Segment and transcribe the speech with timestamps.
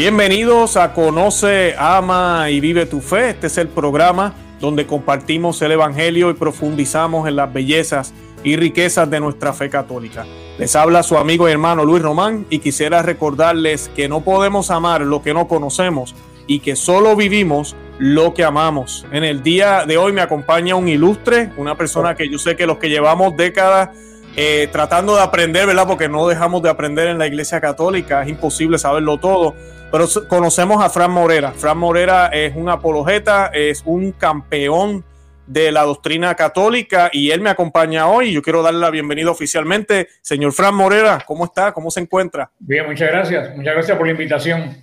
[0.00, 3.28] Bienvenidos a Conoce, Ama y Vive tu Fe.
[3.28, 9.10] Este es el programa donde compartimos el Evangelio y profundizamos en las bellezas y riquezas
[9.10, 10.24] de nuestra fe católica.
[10.58, 15.02] Les habla su amigo y hermano Luis Román y quisiera recordarles que no podemos amar
[15.02, 16.14] lo que no conocemos
[16.46, 19.06] y que solo vivimos lo que amamos.
[19.12, 22.66] En el día de hoy me acompaña un ilustre, una persona que yo sé que
[22.66, 23.90] los que llevamos décadas
[24.36, 25.86] eh, tratando de aprender, ¿verdad?
[25.86, 29.54] Porque no dejamos de aprender en la Iglesia Católica, es imposible saberlo todo
[29.90, 31.52] pero conocemos a Fran Morera.
[31.52, 35.04] Fran Morera es un apologeta, es un campeón
[35.46, 38.32] de la doctrina católica y él me acompaña hoy.
[38.32, 40.08] Yo quiero darle la bienvenida oficialmente.
[40.22, 41.72] Señor Fran Morera, ¿cómo está?
[41.72, 42.52] ¿Cómo se encuentra?
[42.60, 43.56] Bien, muchas gracias.
[43.56, 44.76] Muchas gracias por la invitación.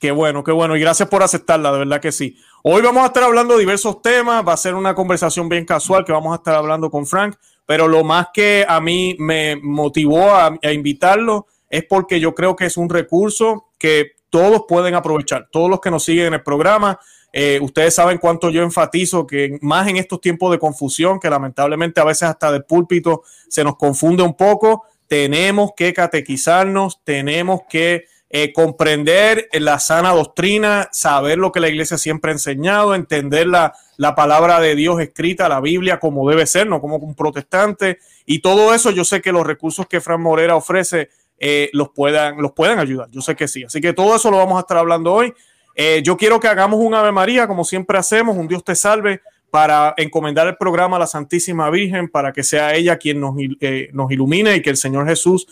[0.00, 0.76] Qué bueno, qué bueno.
[0.76, 2.36] Y gracias por aceptarla, de verdad que sí.
[2.64, 4.46] Hoy vamos a estar hablando de diversos temas.
[4.46, 7.36] Va a ser una conversación bien casual que vamos a estar hablando con Frank.
[7.68, 12.64] Pero lo más que a mí me motivó a, invitarlo es porque yo creo que
[12.64, 16.98] es un recurso que todos pueden aprovechar, todos los que nos siguen en el programa.
[17.30, 22.00] Eh, ustedes saben cuánto yo enfatizo que más en estos tiempos de confusión, que lamentablemente
[22.00, 28.06] a veces hasta del púlpito se nos confunde un poco, tenemos que catequizarnos, tenemos que
[28.30, 33.74] eh, comprender la sana doctrina, saber lo que la iglesia siempre ha enseñado, entender la,
[33.98, 37.98] la, palabra de Dios escrita, la Biblia como debe ser, no como un protestante.
[38.24, 42.40] Y todo eso yo sé que los recursos que Fran Morera ofrece eh, los, puedan,
[42.40, 43.08] los puedan ayudar.
[43.10, 43.64] Yo sé que sí.
[43.64, 45.32] Así que todo eso lo vamos a estar hablando hoy.
[45.74, 49.20] Eh, yo quiero que hagamos un Ave María, como siempre hacemos, un Dios te salve,
[49.50, 53.88] para encomendar el programa a la Santísima Virgen, para que sea ella quien nos, eh,
[53.92, 55.46] nos ilumine y que el Señor Jesús,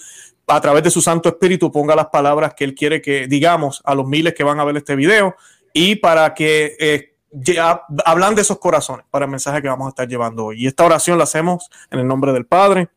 [0.47, 3.95] a través de su Santo Espíritu, ponga las palabras que Él quiere que digamos a
[3.95, 5.37] los miles que van a ver este video
[5.73, 7.16] y para que
[8.05, 10.62] hablan de esos corazones para el mensaje que vamos a estar llevando hoy.
[10.62, 12.89] Y esta oración la hacemos en el nombre del Padre,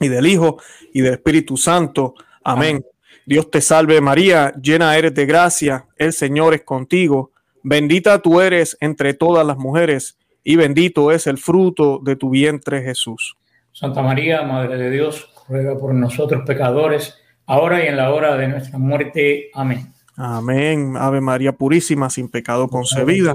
[0.00, 0.58] y del Hijo
[0.92, 2.14] y del Espíritu Santo.
[2.42, 2.84] Amén.
[3.26, 7.30] Dios te salve María, llena eres de gracia, el Señor es contigo,
[7.62, 12.82] bendita tú eres entre todas las mujeres y bendito es el fruto de tu vientre
[12.82, 13.36] Jesús.
[13.72, 18.48] Santa María, Madre de Dios, ruega por nosotros pecadores, ahora y en la hora de
[18.48, 19.50] nuestra muerte.
[19.54, 19.92] Amén.
[20.16, 20.96] Amén.
[20.98, 23.34] Ave María Purísima, sin pecado concebida,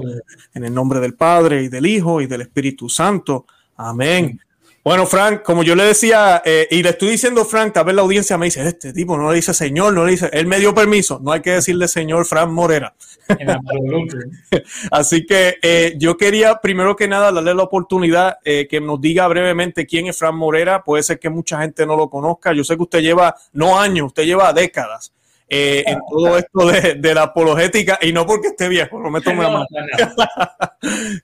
[0.54, 3.46] en el nombre del Padre y del Hijo y del Espíritu Santo.
[3.76, 4.40] Amén.
[4.86, 8.02] Bueno, Frank, como yo le decía, eh, y le estoy diciendo, Frank, tal vez la
[8.02, 10.76] audiencia me dice, este tipo no le dice señor, no le dice, él me dio
[10.76, 12.94] permiso, no hay que decirle señor Frank Morera.
[14.92, 19.26] Así que eh, yo quería, primero que nada, darle la oportunidad eh, que nos diga
[19.26, 20.84] brevemente quién es Frank Morera.
[20.84, 22.52] Puede ser que mucha gente no lo conozca.
[22.52, 25.12] Yo sé que usted lleva, no años, usted lleva décadas
[25.48, 29.44] eh, en todo esto de, la apologética, y no porque esté viejo, no me tome
[29.44, 29.64] a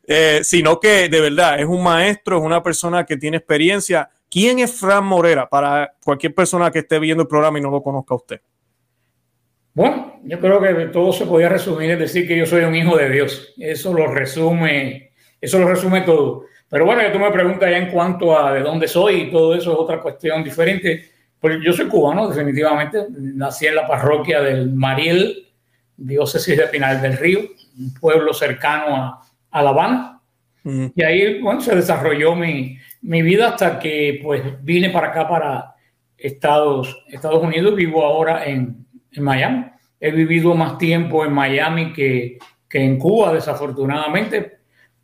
[0.07, 4.09] eh, sino que de verdad es un maestro, es una persona que tiene experiencia.
[4.31, 7.83] ¿Quién es Fran Morera para cualquier persona que esté viendo el programa y no lo
[7.83, 8.41] conozca a usted?
[9.75, 12.97] Bueno, yo creo que todo se podía resumir en decir que yo soy un hijo
[12.97, 13.55] de Dios.
[13.59, 16.45] Eso lo resume, eso lo resume todo.
[16.69, 19.73] Pero bueno, tú me preguntas ya en cuanto a de dónde soy y todo eso
[19.73, 21.11] es otra cuestión diferente.
[21.43, 23.05] Pues yo soy cubano, definitivamente.
[23.11, 25.49] Nací en la parroquia del Mariel,
[25.97, 27.41] diócesis de Pinal del Río,
[27.81, 30.21] un pueblo cercano a, a La Habana.
[30.63, 35.75] Y ahí, bueno, se desarrolló mi, mi, vida hasta que, pues, vine para acá, para
[36.17, 37.75] Estados, Estados Unidos.
[37.75, 39.65] Vivo ahora en, en Miami.
[39.99, 42.39] He vivido más tiempo en Miami que,
[42.69, 44.59] que en Cuba, desafortunadamente.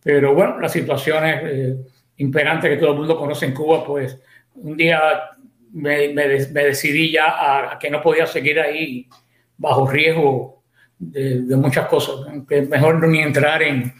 [0.05, 1.77] Pero bueno, las situaciones eh,
[2.19, 4.17] imperantes que todo el mundo conoce en Cuba, pues
[4.55, 5.01] un día
[5.73, 9.09] me, decidí ya a, que no podía seguir ahí
[9.57, 10.63] bajo riesgo
[10.99, 13.93] de, muchas cosas, que mejor ni entrar en,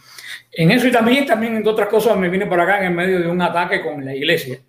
[0.51, 3.27] en eso y también, también en otras cosas me vine para acá en medio de
[3.27, 4.59] un ataque con la iglesia.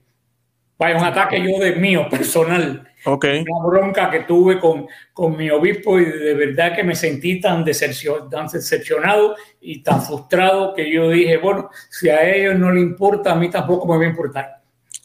[0.78, 2.88] Vaya, un ataque yo de mío, personal.
[3.04, 3.44] Okay.
[3.46, 7.64] Una bronca que tuve con, con mi obispo y de verdad que me sentí tan,
[8.30, 13.32] tan decepcionado y tan frustrado que yo dije, bueno, si a ellos no les importa,
[13.32, 14.59] a mí tampoco me va a importar.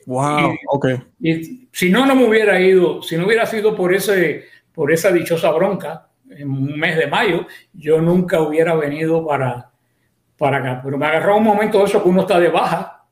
[0.06, 0.56] Wow,
[1.19, 5.12] y, si no, no me hubiera ido, si no hubiera sido por, ese, por esa
[5.12, 9.72] dichosa bronca en un mes de mayo, yo nunca hubiera venido para,
[10.38, 10.81] para acá.
[10.84, 13.06] Pero me agarró un momento eso que uno está de baja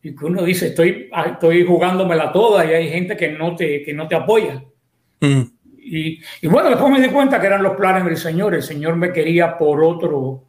[0.00, 3.92] y que uno dice, estoy, estoy jugándomela toda y hay gente que no te, que
[3.92, 4.62] no te apoya.
[5.20, 5.42] Mm.
[5.76, 8.54] Y, y, bueno, después me di cuenta que eran los planes del Señor.
[8.54, 10.44] El Señor me quería por otro,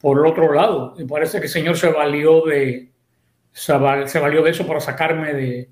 [0.00, 0.94] por otro lado.
[0.98, 2.89] Y parece que el Señor se valió de,
[3.60, 5.68] se, valió de eso para sacarme de,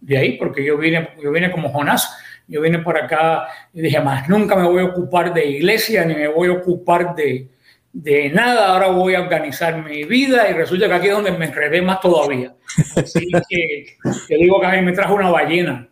[0.00, 4.00] de, ahí, porque yo vine, yo vine como Jonás, yo vine por acá y dije,
[4.00, 7.48] más nunca me voy a ocupar de iglesia, ni me voy a ocupar de,
[7.92, 11.46] de nada, ahora voy a organizar mi vida y resulta que aquí es donde me
[11.46, 12.54] enredé más todavía.
[12.94, 15.88] Así que, digo que a mí me trajo una ballena.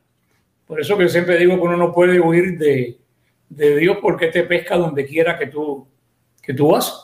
[0.66, 2.98] Por eso que siempre digo que uno no puede huir de,
[3.48, 5.88] de Dios porque te pesca donde quiera que tú,
[6.40, 7.03] que tú vas.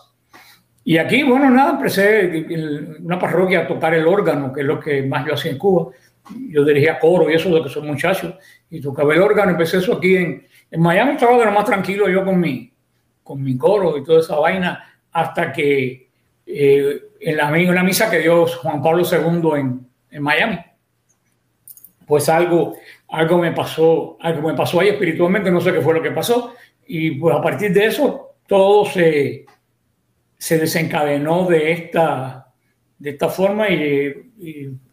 [0.85, 4.81] Y aquí, bueno, nada, empecé en una parroquia a tocar el órgano, que es lo
[4.81, 5.93] que más yo hacía en Cuba.
[6.49, 8.39] Yo dirigía coro y eso de que soy muchacho,
[8.71, 9.51] y tocaba el órgano.
[9.51, 12.73] Empecé eso aquí en, en Miami, estaba de lo más tranquilo yo con mi,
[13.23, 16.09] con mi coro y toda esa vaina, hasta que
[16.47, 20.59] eh, en, la, una misa que dio Juan Pablo II en, en Miami,
[22.07, 22.77] pues algo,
[23.09, 26.55] algo me pasó, algo me pasó ahí espiritualmente, no sé qué fue lo que pasó,
[26.87, 29.47] y pues a partir de eso todo se,
[30.41, 32.47] se desencadenó de esta,
[32.99, 34.31] de esta forma y,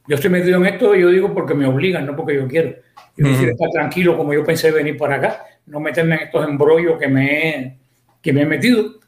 [0.10, 2.76] yo estoy metido en esto y yo digo porque me obligan, no porque yo quiero.
[3.16, 6.98] Yo quiero estar tranquilo como yo pensé venir para acá, no meterme en estos embrollos
[6.98, 7.78] que me he,
[8.22, 9.00] que me he metido.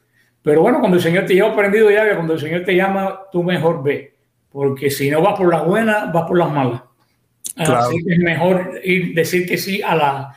[0.42, 3.20] Pero bueno, cuando el Señor te lleva aprendido ya que cuando el Señor te llama,
[3.30, 4.14] tú mejor ve,
[4.50, 6.82] porque si no vas por las buenas, vas por las malas.
[7.56, 10.36] Así que es mejor ir, decir que sí a la,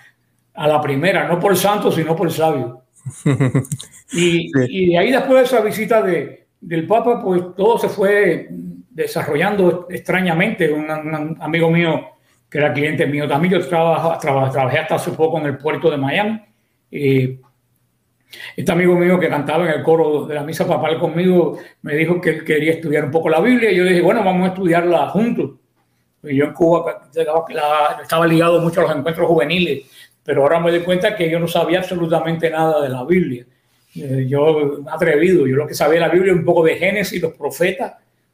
[0.54, 2.83] a la primera, no por santo, sino por sabio.
[4.12, 8.48] y, y, ahí después de esa visita de, del Papa, pues todo se fue
[8.94, 10.72] desarrollando extrañamente.
[10.72, 12.12] Un, amigo mío,
[12.50, 16.42] que era cliente mío también, yo trabajé hasta hace poco en el puerto de Miami.
[16.92, 17.40] Eh,
[18.56, 22.20] este amigo mío que cantaba en el coro de la misa papal conmigo me dijo
[22.20, 25.10] que él quería estudiar un poco la Biblia y yo dije, bueno, vamos a estudiarla
[25.10, 25.52] juntos.
[26.24, 27.10] Y yo en Cuba
[28.02, 29.86] estaba ligado mucho a los encuentros juveniles,
[30.24, 33.46] pero ahora me doy cuenta que yo no sabía absolutamente nada de la Biblia.
[33.96, 37.34] Eh, yo atrevido, yo lo que sabía de la Biblia un poco de Génesis, los
[37.34, 37.94] profetas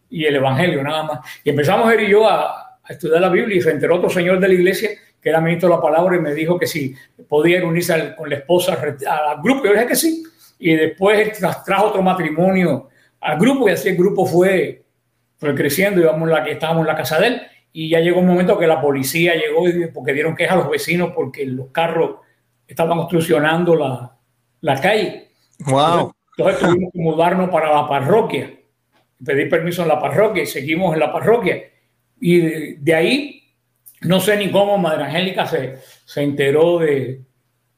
[0.09, 1.19] y el Evangelio, nada más.
[1.43, 4.47] Y empezamos él y yo a, estudiar la Biblia y se enteró otro señor de
[4.47, 4.89] la iglesia
[5.21, 6.95] que era ministro de la palabra y me dijo que si
[7.27, 9.65] podía unirse con la esposa al grupo.
[9.65, 10.23] Yo dije que sí.
[10.57, 12.89] Y después trajo otro matrimonio
[13.19, 14.81] al grupo y así el grupo fue,
[15.37, 16.01] fue creciendo.
[16.01, 18.67] Íbamos la que estábamos en la casa de él y ya llegó un momento que
[18.67, 19.63] la policía llegó
[19.93, 22.17] porque dieron queja a los vecinos porque los carros
[22.67, 24.17] estaban obstruccionando la,
[24.61, 25.31] la calle.
[25.65, 26.13] Wow.
[26.37, 28.51] Entonces, tuvimos que mudarnos para la parroquia,
[29.23, 31.63] pedir permiso en la parroquia y seguimos en la parroquia.
[32.19, 33.43] Y de, ahí,
[34.01, 37.21] no sé ni cómo Madre Angélica se, se enteró de,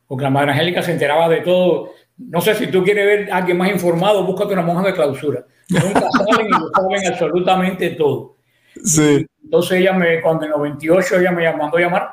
[0.07, 1.91] porque la Madre Angélica se enteraba de todo.
[2.17, 5.45] No sé si tú quieres ver a alguien más informado, búscate una monja de clausura.
[5.69, 8.35] Nunca saben y lo saben absolutamente todo.
[8.83, 9.25] Sí.
[9.44, 12.09] Entonces ella me, cuando en 98 ella me mandó a llamar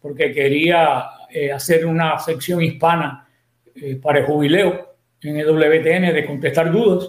[0.00, 3.26] porque quería eh, hacer una sección hispana
[3.74, 7.08] eh, para el jubileo en el WTN de contestar dudas.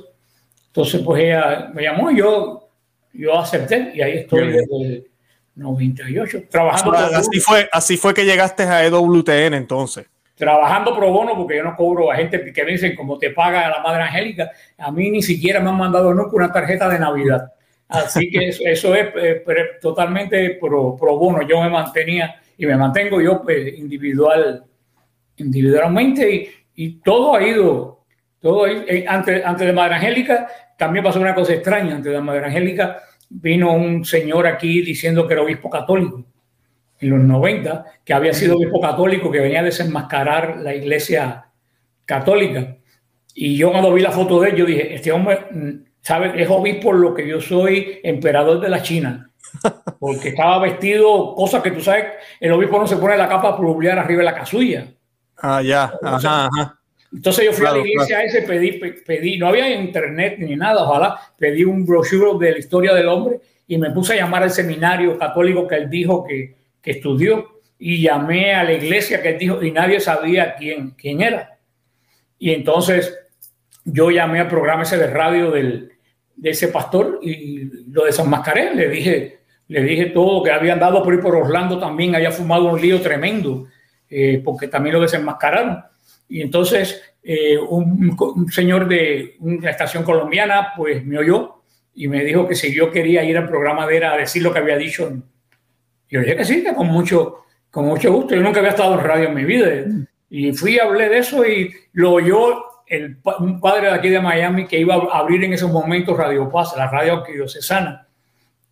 [0.67, 2.69] Entonces pues ella me llamó y yo,
[3.13, 5.07] yo acepté y ahí estoy desde el
[5.55, 6.97] 98 trabajando.
[6.97, 10.05] así, fue, así fue que llegaste a EWTN entonces
[10.35, 13.69] trabajando pro bono porque yo no cobro a gente que me dicen como te paga
[13.69, 14.51] la Madre Angélica.
[14.77, 17.53] A mí ni siquiera me han mandado nunca una tarjeta de Navidad.
[17.87, 19.43] Así que eso, es eh,
[19.79, 21.47] totalmente pro, pro, bono.
[21.47, 24.63] Yo me mantenía y me mantengo yo pues, individual,
[25.37, 28.03] individualmente y, todo ha ido,
[28.39, 30.47] todo eh, antes, antes de Madre Angélica
[30.77, 31.95] también pasó una cosa extraña.
[31.95, 32.99] Antes de Madre Angélica
[33.29, 36.25] vino un señor aquí diciendo que era obispo católico
[36.99, 41.45] en los 90, que había sido obispo católico, que venía a desenmascarar la iglesia
[42.05, 42.77] católica.
[43.33, 45.39] Y yo cuando vi la foto de él, yo dije, este hombre
[46.05, 46.33] ¿sabes?
[46.35, 49.31] Es obispo lo que yo soy emperador de la China.
[49.99, 52.05] Porque estaba vestido, cosas que tú sabes,
[52.39, 54.85] el obispo no se pone la capa pluvial arriba de la casulla.
[55.37, 56.79] Ah, ya, ajá, ajá.
[57.11, 58.73] Entonces yo fui a la iglesia ese, pedí,
[59.05, 63.39] pedí, no había internet ni nada, ojalá, pedí un brochure de la historia del hombre
[63.67, 68.01] y me puse a llamar al seminario católico que él dijo que, que estudió y
[68.01, 71.57] llamé a la iglesia que él dijo y nadie sabía quién, quién era.
[72.37, 73.17] Y entonces
[73.85, 75.94] yo llamé al programa ese de radio del,
[76.35, 78.75] de ese pastor y lo desenmascaré.
[78.75, 82.65] Le dije, le dije todo que habían dado por ir por Orlando también, había fumado
[82.65, 83.67] un lío tremendo,
[84.09, 85.83] eh, porque también lo desenmascararon.
[86.27, 91.63] Y entonces eh, un, señor de una estación colombiana pues me oyó
[91.93, 94.53] y me dijo que si yo quería ir al programa de él a decir lo
[94.53, 95.11] que había dicho.
[96.09, 98.35] Yo dije que sí, que con mucho, con mucho gusto.
[98.35, 99.67] Yo nunca había estado en radio en mi vida.
[100.29, 104.67] Y fui, hablé de eso y lo oyó el, un padre de aquí de Miami
[104.67, 108.07] que iba a abrir en esos momentos Radio Paz, la radio arquidiocesana,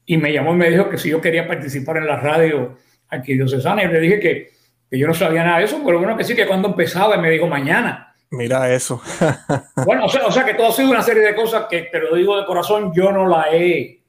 [0.06, 2.78] y me llamó y me dijo que si yo quería participar en la radio
[3.10, 4.52] arquidiocesana, y le dije que,
[4.90, 7.20] que yo no sabía nada de eso, pero bueno, que sí, que cuando empezaba, y
[7.20, 8.16] me dijo mañana.
[8.32, 9.02] Mira eso.
[9.86, 12.00] bueno, o sea, o sea, que todo ha sido una serie de cosas que, te
[12.00, 14.02] lo digo de corazón, yo no la he,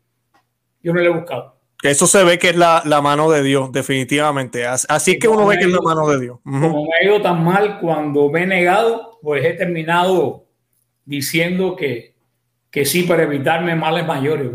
[0.83, 1.54] yo no la he buscado.
[1.85, 4.67] Eso se ve que es la, la mano de Dios, definitivamente.
[4.67, 6.39] Así es que uno ve que es la mano de Dios.
[6.43, 10.47] Como me ha ido tan mal cuando me he negado, pues he terminado
[11.05, 12.15] diciendo que,
[12.71, 14.49] que sí para evitarme males mayores.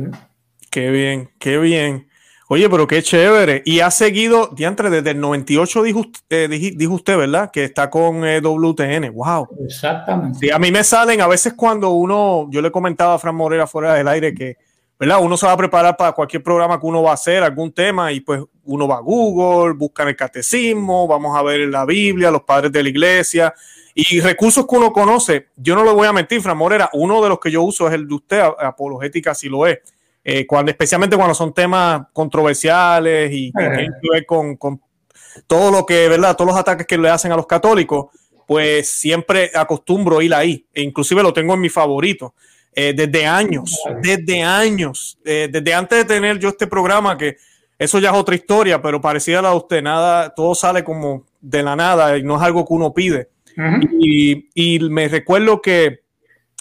[0.72, 2.08] Qué bien, qué bien.
[2.48, 3.62] Oye, pero qué chévere.
[3.64, 7.52] Y ha seguido, diantre, desde el 98 dijo, eh, dijo, usted, ¿verdad?
[7.52, 9.12] Que está con eh, WTN.
[9.14, 9.50] Wow.
[9.66, 10.40] Exactamente.
[10.40, 13.68] Sí, a mí me salen a veces cuando uno, yo le comentaba a Fran Morera
[13.68, 14.58] fuera del aire que,
[15.00, 15.20] ¿verdad?
[15.22, 18.12] Uno se va a preparar para cualquier programa que uno va a hacer, algún tema,
[18.12, 22.30] y pues uno va a Google, busca en el catecismo, vamos a ver la Biblia,
[22.30, 23.54] los padres de la iglesia,
[23.96, 25.48] y recursos que uno conoce.
[25.56, 27.94] Yo no le voy a mentir, Fran Morera, uno de los que yo uso es
[27.94, 29.80] el de usted, apologética, si lo es
[30.24, 34.82] eh, cuando, especialmente cuando son temas controversiales y que tienen que ver con, con,
[35.48, 36.36] todo lo que, ¿verdad?
[36.36, 38.08] Todos los ataques que le hacen a los católicos,
[38.46, 40.66] pues siempre acostumbro ir ahí.
[40.74, 42.36] E inclusive lo tengo en mi favorito.
[42.74, 47.38] Eh, desde años, desde años, eh, desde antes de tener yo este programa, que
[47.78, 51.26] eso ya es otra historia, pero parecida a la de usted, nada, todo sale como
[51.42, 53.30] de la nada y no es algo que uno pide.
[54.00, 56.02] y, y me recuerdo que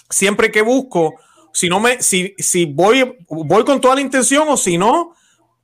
[0.09, 1.15] siempre que busco,
[1.53, 5.13] si no me, si, si voy, voy con toda la intención o si no,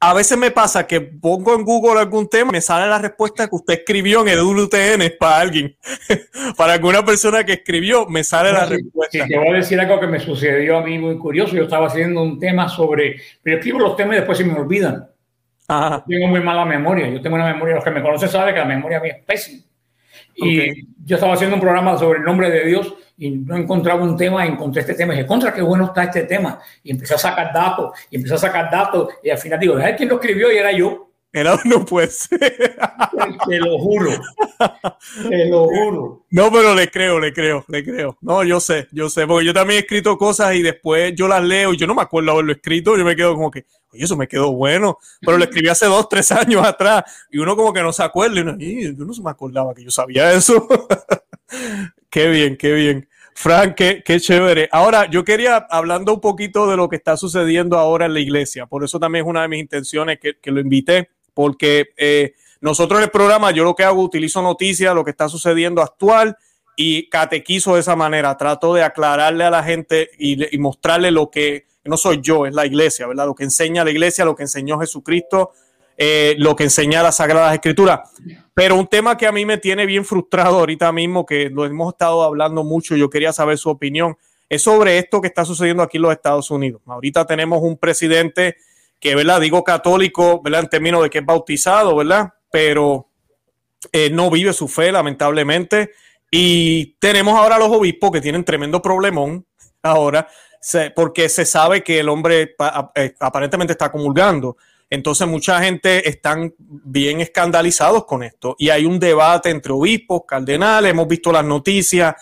[0.09, 3.47] a veces me pasa que pongo en Google algún tema y me sale la respuesta
[3.47, 5.75] que usted escribió en el WTN para alguien.
[6.57, 9.24] para alguna persona que escribió, me sale la respuesta.
[9.24, 11.55] Sí, te voy a decir algo que me sucedió a mí muy curioso.
[11.55, 13.15] Yo estaba haciendo un tema sobre.
[13.41, 15.07] Pero escribo los temas y después se me olvidan.
[16.07, 17.09] Tengo muy mala memoria.
[17.09, 17.74] Yo tengo una memoria.
[17.74, 19.63] Los que me conocen saben que la memoria mía es pésima.
[20.35, 24.17] Y yo estaba haciendo un programa sobre el nombre de Dios y no encontraba un
[24.17, 26.60] tema, encontré este tema y dije, contra, qué bueno está este tema.
[26.84, 29.95] Y empecé a sacar datos, y empecé a sacar datos, y al final digo, ¿sabes
[29.95, 30.51] quién lo escribió?
[30.51, 31.10] Y era yo.
[31.36, 32.29] Era no pues.
[33.50, 34.12] Te lo juro.
[35.29, 36.25] Te lo juro.
[36.29, 38.17] No, pero le creo, le creo, le creo.
[38.22, 41.43] No, yo sé, yo sé, porque yo también he escrito cosas y después yo las
[41.43, 44.15] leo y yo no me acuerdo haberlo escrito, yo me quedo como que, oye, eso
[44.15, 47.81] me quedó bueno, pero lo escribí hace dos, tres años atrás y uno como que
[47.81, 50.67] no se acuerda y uno, yo no se me acordaba que yo sabía eso.
[52.15, 53.10] qué bien, qué bien.
[53.34, 54.69] Frank, qué, qué, chévere.
[54.72, 58.67] Ahora, yo quería, hablando un poquito de lo que está sucediendo ahora en la iglesia,
[58.67, 63.01] por eso también es una de mis intenciones que, que lo invité, porque eh, nosotros
[63.01, 66.38] en el programa, yo lo que hago, utilizo noticias, lo que está sucediendo actual
[66.77, 68.38] y catequizo de esa manera.
[68.38, 72.55] Trato de aclararle a la gente y, y mostrarle lo que no soy yo, es
[72.55, 73.25] la iglesia, ¿verdad?
[73.25, 75.51] Lo que enseña la iglesia, lo que enseñó Jesucristo
[75.97, 78.11] eh, lo que enseña las Sagradas Escrituras.
[78.53, 81.93] Pero un tema que a mí me tiene bien frustrado ahorita mismo, que lo hemos
[81.93, 84.17] estado hablando mucho, yo quería saber su opinión,
[84.49, 86.81] es sobre esto que está sucediendo aquí en los Estados Unidos.
[86.85, 88.57] Ahorita tenemos un presidente
[88.99, 89.41] que, ¿verdad?
[89.41, 90.61] Digo católico, ¿verdad?
[90.61, 92.33] En términos de que es bautizado, ¿verdad?
[92.51, 93.09] Pero
[93.91, 95.91] eh, no vive su fe, lamentablemente.
[96.31, 99.45] Y tenemos ahora los obispos que tienen tremendo problemón
[99.81, 100.27] ahora,
[100.95, 102.55] porque se sabe que el hombre
[102.95, 104.57] eh, aparentemente está comulgando.
[104.89, 110.91] Entonces mucha gente están bien escandalizados con esto y hay un debate entre obispos, cardenales,
[110.91, 112.15] hemos visto las noticias.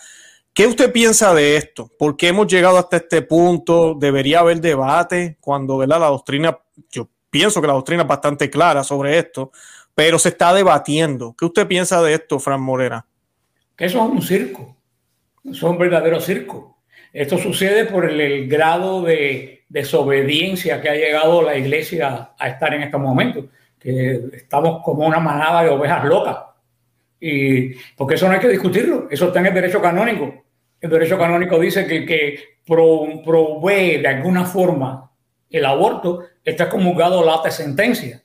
[0.52, 1.90] ¿Qué usted piensa de esto?
[1.98, 3.94] ¿Por qué hemos llegado hasta este punto?
[3.94, 6.00] ¿Debería haber debate cuando ¿verdad?
[6.00, 6.58] la doctrina,
[6.90, 9.50] yo pienso que la doctrina es bastante clara sobre esto,
[9.94, 11.34] pero se está debatiendo?
[11.36, 13.04] ¿Qué usted piensa de esto, Fran Morera?
[13.76, 14.76] Que eso es un circo,
[15.42, 16.73] eso es un verdadero circo.
[17.14, 22.82] Esto sucede por el grado de desobediencia que ha llegado la iglesia a estar en
[22.82, 23.44] estos momentos,
[23.78, 26.38] que estamos como una manada de ovejas locas.
[27.20, 30.44] Y porque eso no hay que discutirlo, eso está en el derecho canónico.
[30.80, 35.12] El derecho canónico dice que que provee de alguna forma
[35.50, 38.23] el aborto está comulgado la sentencia.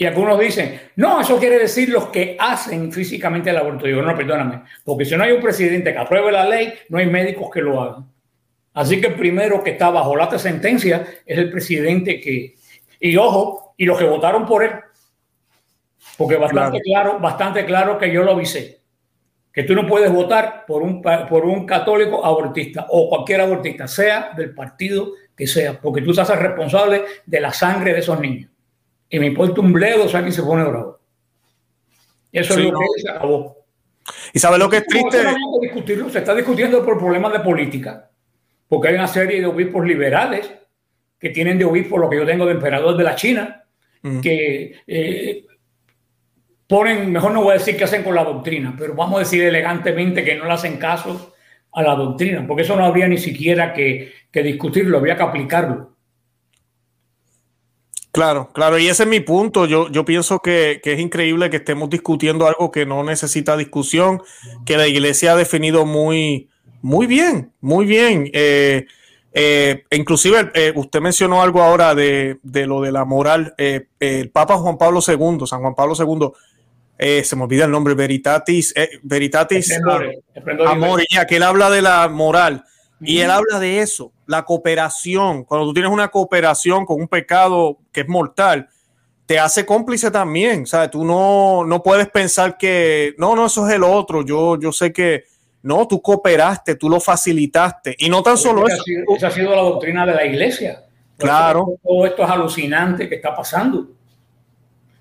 [0.00, 3.84] Y algunos dicen, no, eso quiere decir los que hacen físicamente el aborto.
[3.84, 7.04] Digo, no, perdóname, porque si no hay un presidente que apruebe la ley, no hay
[7.04, 8.10] médicos que lo hagan.
[8.72, 12.54] Así que el primero que está bajo la sentencia es el presidente que,
[12.98, 14.70] y ojo, y los que votaron por él,
[16.16, 18.80] porque bastante claro, bastante claro que yo lo avisé,
[19.52, 24.32] que tú no puedes votar por un, por un católico abortista o cualquier abortista, sea
[24.34, 28.49] del partido que sea, porque tú estás responsable de la sangre de esos niños.
[29.10, 31.00] Y me importa un bledo, o sea, que se pone bravo.
[32.32, 33.56] Eso es lo que se acabó.
[34.32, 35.18] ¿Y sabes lo que es triste?
[36.10, 38.10] se está discutiendo por problemas de política
[38.70, 40.48] porque hay una serie de obispos liberales
[41.18, 43.64] que tienen de obispo lo que yo tengo de emperador de la China,
[44.22, 45.44] que eh,
[46.68, 49.42] ponen, mejor no voy a decir qué hacen con la doctrina, pero vamos a decir
[49.42, 51.34] elegantemente que no le hacen caso
[51.72, 55.96] a la doctrina, porque eso no habría ni siquiera que, discutirlo, habría que aplicarlo.
[58.12, 59.66] Claro, claro, y ese es mi punto.
[59.66, 64.20] Yo, yo pienso que, que, es increíble que estemos discutiendo algo que no necesita discusión,
[64.66, 66.50] que la iglesia ha definido muy,
[66.82, 68.30] muy bien, muy bien.
[68.32, 68.86] Eh,
[69.32, 73.54] eh, inclusive eh, usted mencionó algo ahora de, lo de la moral.
[73.56, 78.74] el Papa Juan Pablo II, San Juan Pablo II, se me olvida el nombre, Veritatis,
[79.02, 79.72] Veritatis
[80.66, 82.64] Amor, ya que él habla de la moral
[83.00, 84.12] y él habla de eso.
[84.30, 88.68] La cooperación, cuando tú tienes una cooperación con un pecado que es mortal,
[89.26, 90.92] te hace cómplice también, ¿sabes?
[90.92, 94.92] Tú no, no puedes pensar que, no, no, eso es el otro, yo, yo sé
[94.92, 95.24] que,
[95.62, 97.96] no, tú cooperaste, tú lo facilitaste.
[97.98, 98.84] Y no tan solo eso.
[99.16, 100.84] esa ha sido la doctrina de la iglesia.
[101.16, 101.74] claro.
[101.82, 103.88] todo esto es alucinante que está pasando.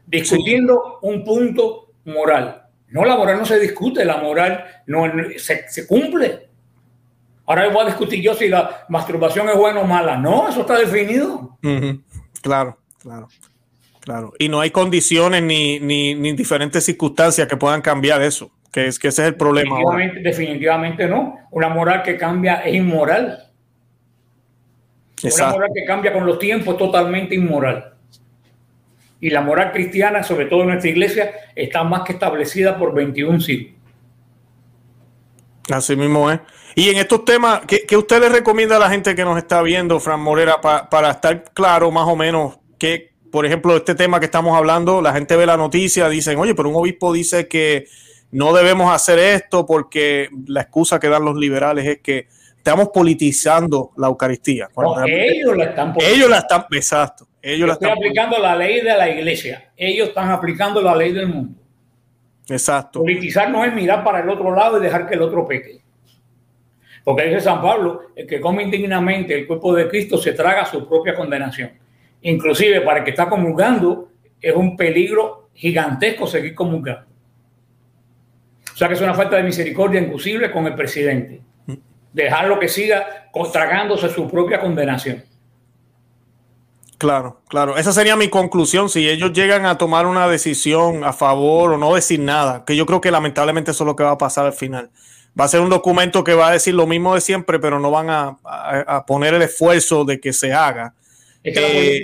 [0.07, 2.63] Discutiendo un punto moral.
[2.87, 5.03] No, la moral no se discute, la moral no,
[5.37, 6.48] se, cumple.
[7.49, 10.15] Ahora voy a discutir yo si la masturbación es buena o mala.
[10.17, 11.57] No, eso está definido.
[12.43, 13.27] Claro, claro.
[14.01, 18.99] Claro, y no hay condiciones ni, ni, diferentes circunstancias que puedan cambiar eso, que es
[18.99, 19.77] que ese es el problema.
[20.21, 21.39] Definitivamente, no.
[21.49, 23.51] Una moral que cambia es inmoral.
[25.23, 27.95] Una moral que cambia con los tiempos es totalmente inmoral.
[29.19, 33.39] Y la moral cristiana, sobre todo en nuestra iglesia, está más que establecida por 21
[33.39, 33.78] siglos.
[35.71, 36.39] Así mismo es.
[36.75, 39.99] Y en estos temas, ¿qué, usted le recomienda a la gente que nos está viendo,
[39.99, 44.57] Fran Morera, para estar claro más o menos qué, por ejemplo, este tema que estamos
[44.57, 47.85] hablando, la gente ve la noticia, dicen, oye, pero un obispo dice que
[48.31, 53.91] no debemos hacer esto porque la excusa que dan los liberales es que estamos politizando
[53.97, 54.69] la Eucaristía.
[55.07, 56.15] ellos la están politizando.
[56.15, 57.27] Ellos la están, exacto.
[57.41, 59.71] Ellos la están aplicando la ley de la iglesia.
[59.75, 61.58] Ellos están aplicando la ley del mundo.
[62.49, 62.99] Exacto.
[62.99, 65.81] Politizar no es mirar para el otro lado y dejar que el otro peque.
[67.03, 70.87] Porque dice San Pablo, el que come indignamente el cuerpo de Cristo se traga su
[70.87, 71.71] propia condenación
[72.21, 77.07] inclusive para el que está comulgando, es un peligro gigantesco seguir comulgando.
[78.73, 81.41] O sea que es una falta de misericordia inclusive con el presidente.
[82.13, 85.23] Dejarlo que siga tragándose su propia condenación.
[86.99, 87.77] Claro, claro.
[87.77, 88.89] Esa sería mi conclusión.
[88.89, 92.85] Si ellos llegan a tomar una decisión a favor o no decir nada, que yo
[92.85, 94.91] creo que lamentablemente eso es lo que va a pasar al final.
[95.39, 97.89] Va a ser un documento que va a decir lo mismo de siempre, pero no
[97.89, 100.93] van a, a poner el esfuerzo de que se haga
[101.43, 102.01] es que eh,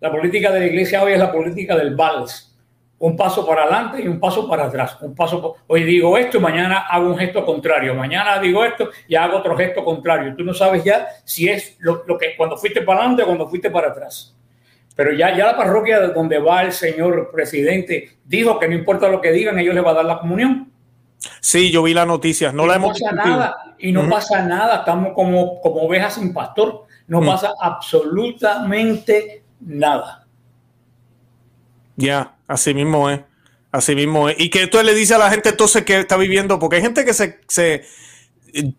[0.00, 2.55] la, política, de la iglesia hoy es la política del vals.
[2.98, 4.96] Un paso para adelante y un paso para atrás.
[5.02, 7.94] Un paso hoy digo esto y mañana hago un gesto contrario.
[7.94, 10.34] Mañana digo esto y hago otro gesto contrario.
[10.36, 13.70] Tú no sabes ya si es lo, que cuando fuiste para adelante o cuando fuiste
[13.70, 14.34] para atrás.
[14.94, 19.20] Pero ya, ya la parroquia donde va el señor presidente dijo que no importa lo
[19.20, 20.72] que digan, ellos le van a dar la comunión.
[21.40, 25.12] Sí, yo vi la noticia, no la hemos pasa nada y no pasa nada, estamos
[25.12, 27.26] como, como ovejas sin pastor no mm.
[27.26, 30.26] pasa absolutamente nada.
[31.96, 33.20] Ya, así mismo es.
[33.72, 34.36] Así mismo es.
[34.38, 37.04] Y que tú le dice a la gente entonces que está viviendo, porque hay gente
[37.04, 37.82] que se, se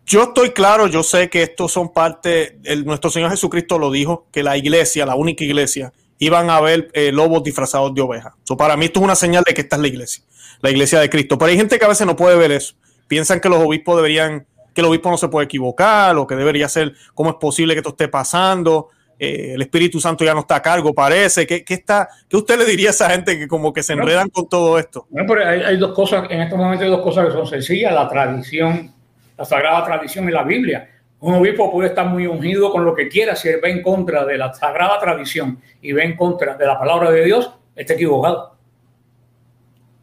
[0.06, 4.28] yo estoy claro, yo sé que estos son parte, el, nuestro Señor Jesucristo lo dijo,
[4.32, 8.34] que la iglesia, la única iglesia, iban a ver eh, lobos disfrazados de ovejas.
[8.58, 10.24] para mí esto es una señal de que esta es la iglesia,
[10.62, 11.38] la iglesia de Cristo.
[11.38, 12.74] Pero hay gente que a veces no puede ver eso.
[13.08, 16.70] Piensan que los obispos deberían que el obispo no se puede equivocar, o que debería
[16.70, 20.58] ser, cómo es posible que esto esté pasando, eh, el Espíritu Santo ya no está
[20.58, 21.48] a cargo, parece.
[21.48, 24.48] ¿Qué, está, ¿Qué usted le diría a esa gente que como que se enredan con
[24.48, 25.08] todo esto?
[25.10, 28.08] Bueno, pero hay, dos cosas, en estos momentos hay dos cosas que son sencillas, la
[28.08, 28.94] tradición,
[29.38, 30.90] la sagrada tradición y la Biblia.
[31.20, 34.24] Un obispo puede estar muy ungido con lo que quiera, si él va en contra
[34.24, 38.56] de la sagrada tradición y va en contra de la palabra de Dios, está equivocado.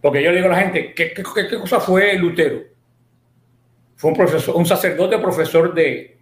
[0.01, 2.63] Porque yo le digo a la gente, ¿qué, qué, qué cosa fue Lutero?
[3.95, 6.14] Fue un, profesor, un sacerdote profesor de,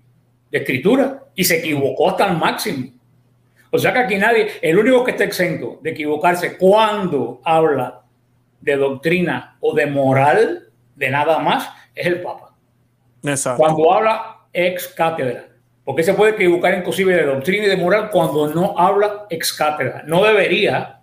[0.58, 2.90] escritura y se equivocó hasta el máximo.
[3.70, 8.02] O sea que aquí nadie, el único que está exento de equivocarse cuando habla
[8.60, 12.54] de doctrina o de moral, de nada más, es el Papa.
[13.56, 15.46] Cuando habla ex cátedra.
[15.84, 20.02] Porque se puede equivocar inclusive de doctrina y de moral cuando no habla ex cátedra.
[20.06, 21.00] No debería,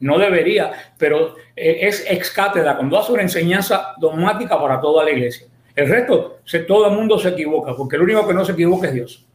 [0.00, 5.46] no debería, pero es ex cátedra cuando hace una enseñanza dogmática para toda la iglesia.
[5.74, 8.94] El resto, todo el mundo se equivoca, porque el único que no se equivoca es
[8.94, 9.26] Dios.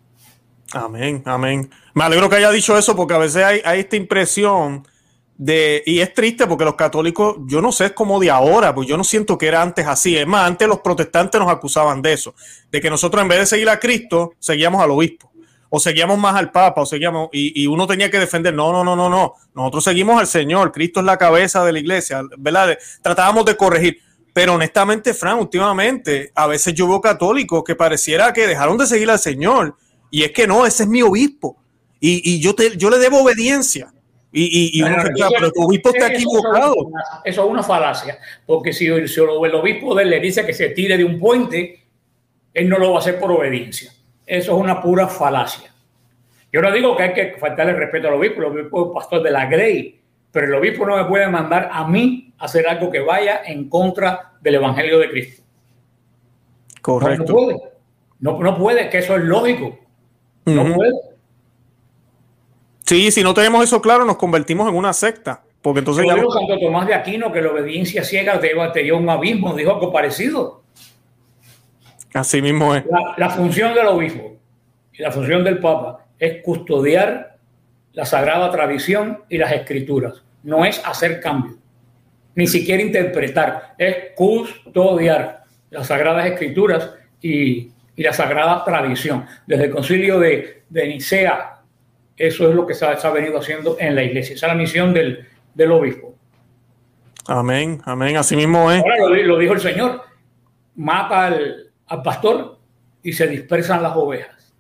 [0.71, 1.69] Amén, amén.
[1.93, 4.88] Me alegro que haya dicho eso, porque a veces hay, esta impresión
[5.36, 8.88] de, y es triste porque los católicos, yo no sé, es como de ahora, pues
[8.88, 10.15] yo no siento que era antes así.
[10.15, 12.36] Es más, antes los protestantes nos acusaban de eso,
[12.71, 15.32] de que nosotros en vez de seguir a Cristo, seguíamos al obispo,
[15.69, 18.95] o seguíamos más al Papa, o seguíamos, y uno tenía que defender, no, no, no,
[18.95, 22.78] no, no, nosotros seguimos al Señor, Cristo es la cabeza de la iglesia, ¿verdad?
[23.02, 23.99] Tratábamos de corregir.
[24.33, 29.09] Pero honestamente, Fran, últimamente, a veces yo veo católicos que pareciera que dejaron de seguir
[29.09, 29.75] al Señor.
[30.11, 31.57] Y es que no, ese es mi obispo.
[31.99, 33.91] Y, yo, te, yo le debo obediencia.
[34.31, 36.75] Y, y, pero tu obispo está equivocado.
[37.25, 38.19] Eso es, una, falacia.
[38.45, 41.83] Porque si, el, el obispo de él le dice que se tire de un puente,
[42.53, 43.91] él no lo va a hacer por obediencia.
[44.25, 45.73] Eso es una pura falacia.
[46.51, 49.31] Yo no digo que hay que faltarle respeto al obispo, el obispo es pastor de
[49.31, 49.98] la Grey,
[50.31, 53.69] pero el obispo no me puede mandar a mí a hacer algo que vaya en
[53.69, 55.43] contra del Evangelio de Cristo.
[56.81, 57.23] Correcto.
[58.19, 58.43] No, puede.
[58.43, 59.77] No, puede, que eso es lógico.
[60.45, 60.91] No puede.
[62.85, 65.43] Sí, si no tenemos eso claro, nos convertimos en una secta.
[65.61, 66.05] Porque entonces.
[66.05, 66.15] ya...
[66.15, 70.63] Santo Tomás de Aquino que la obediencia ciega te, te un abismo, dijo algo parecido.
[72.13, 72.83] Así mismo es.
[73.17, 74.37] La, función del obispo
[74.93, 77.37] y la función del Papa es custodiar
[77.99, 80.23] la sagrada tradición y las escrituras.
[80.43, 81.57] No es hacer cambios,
[82.33, 89.25] ni siquiera interpretar, es custodiar las sagradas escrituras y, la sagrada tradición.
[89.45, 91.59] Desde el concilio de, de Nicea,
[92.15, 94.35] eso es lo que se ha, venido haciendo en la iglesia.
[94.35, 95.27] Esa es la misión del,
[95.69, 96.15] obispo.
[97.27, 98.81] Amén, amén, así mismo es.
[98.81, 100.03] Ahora lo dijo el Señor,
[100.77, 102.59] mata al, al pastor
[103.03, 104.53] y se dispersan las ovejas.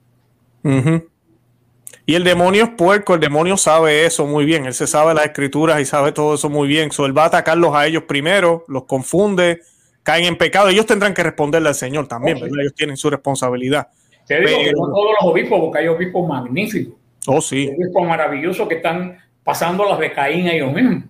[2.09, 5.25] Y el demonio es puerco, el demonio sabe eso muy bien, él se sabe las
[5.25, 6.91] escrituras y sabe todo eso muy bien.
[6.91, 9.61] So, él va a atacarlos a ellos primero, los confunde,
[10.01, 10.69] caen en pecado.
[10.69, 13.89] Ellos tendrán que responderle al Señor también, ellos tienen su responsabilidad.
[14.25, 16.95] Te digo que no todos los obispos, porque hay obispos magníficos.
[17.27, 17.71] Oh, sí.
[17.77, 21.03] Obispos maravillosos que están pasando las de Caín a ellos mismos,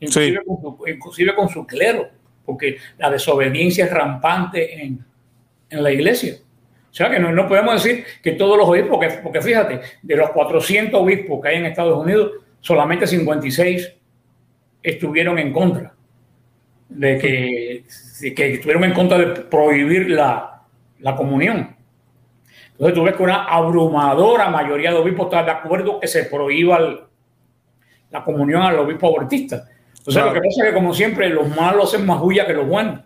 [0.00, 2.08] inclusive, con su, inclusive con su clero,
[2.46, 5.04] porque la desobediencia es rampante en,
[5.68, 6.36] en la iglesia.
[6.92, 10.14] O sea que no, no, podemos decir que todos los obispos, porque, porque, fíjate, de
[10.14, 13.94] los 400 obispos que hay en Estados Unidos, solamente 56
[14.82, 15.94] estuvieron en contra
[16.90, 20.64] de que, que estuvieron en contra de prohibir la,
[20.98, 21.74] la, comunión.
[22.72, 27.08] Entonces tú ves que una abrumadora mayoría de obispos está de acuerdo que se prohíba
[28.10, 29.64] la comunión al obispo abortista.
[29.96, 32.68] Entonces lo que pasa es que como siempre los malos hacen más bulla que los
[32.68, 33.00] buenos.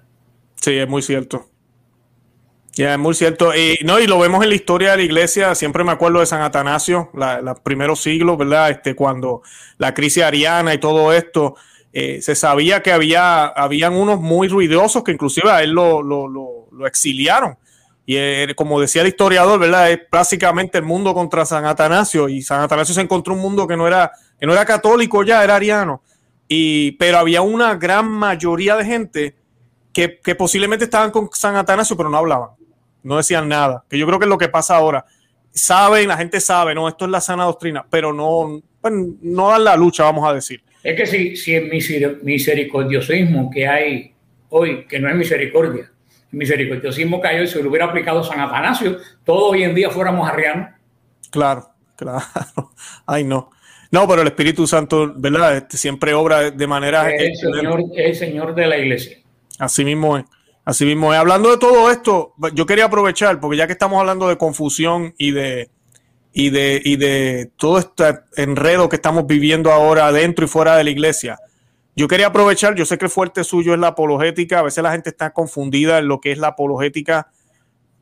[0.57, 1.47] Sí, es muy cierto.
[2.77, 3.55] Ya, es muy cierto.
[3.57, 5.55] Y, no, y lo vemos en la historia de la iglesia.
[5.55, 8.71] Siempre me acuerdo de San Atanasio, los primeros siglos, ¿verdad?
[8.71, 9.41] Este, cuando
[9.79, 11.57] la crisis ariana y todo esto,
[11.95, 17.57] eh, se sabía que había habían unos muy ruidosos que inclusive a él lo, exiliaron.
[18.05, 19.91] Y como decía el historiador, ¿verdad?
[19.91, 22.29] Es básicamente el mundo contra San Atanasio.
[22.29, 25.43] Y San Atanasio se encontró un mundo que no era, que no era católico ya,
[25.43, 26.03] era ariano.
[26.47, 29.35] Y, pero había una gran mayoría de gente
[29.95, 32.51] que posiblemente estaban con San Atanasio, pero no hablaban
[33.07, 35.05] no decían nada, que yo creo que es lo que pasa ahora.
[35.53, 38.93] Saben, la gente sabe, no, esto es la sana doctrina, pero no, pues,
[39.23, 40.63] no dan la lucha, vamos a decir.
[40.83, 44.13] Es que si, si el misericordiosismo que hay
[44.51, 45.91] hoy, que no es misericordia,
[46.33, 49.89] el misericordiosismo que hay hoy, se lo hubiera aplicado San Atanasio, todos hoy en día
[49.91, 50.71] fuéramos arrianos.
[51.31, 52.25] Claro, claro.
[53.07, 53.51] Ay, no.
[53.93, 55.57] No, pero el Espíritu Santo, ¿verdad?
[55.57, 57.09] Este, siempre obra de manera.
[57.15, 59.19] Es el, señor, es el Señor de la iglesia.
[59.59, 60.25] Así mismo es.
[60.67, 64.37] Así mismo, hablando de todo esto, yo quería aprovechar, porque ya que estamos hablando de
[64.37, 65.71] confusión y de,
[66.33, 70.83] y de, y de todo este enredo que estamos viviendo ahora dentro y fuera de
[70.83, 71.39] la iglesia,
[71.95, 74.91] yo quería aprovechar, yo sé que el fuerte suyo es la apologética, a veces la
[74.91, 77.29] gente está confundida en lo que es la apologética.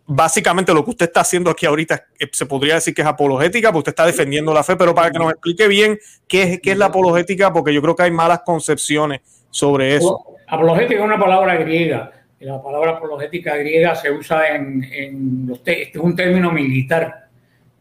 [0.06, 3.72] Básicamente lo que usted está haciendo aquí ahorita eh, se podría decir que es apologética,
[3.72, 6.72] porque usted está defendiendo la fe, pero para que nos explique bien qué es, qué
[6.72, 10.24] es la apologética, porque yo creo que hay malas concepciones sobre eso.
[10.48, 15.96] Apologética es una palabra griega la palabra apologética griega se usa en, los este es
[15.96, 17.28] un término militar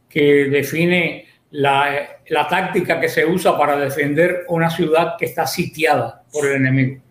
[0.08, 6.48] que define la, táctica que se usa para defender una ciudad que está sitiada por
[6.48, 7.02] el enemigo.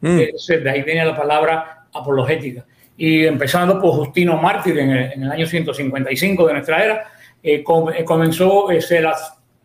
[0.00, 0.16] Mm.
[0.16, 2.64] de ahí viene la palabra apologética.
[2.96, 7.04] Y empezando por Justino Mártir en el, año 155 de nuestra era,
[7.42, 9.14] eh, eh, comenzó eh, la,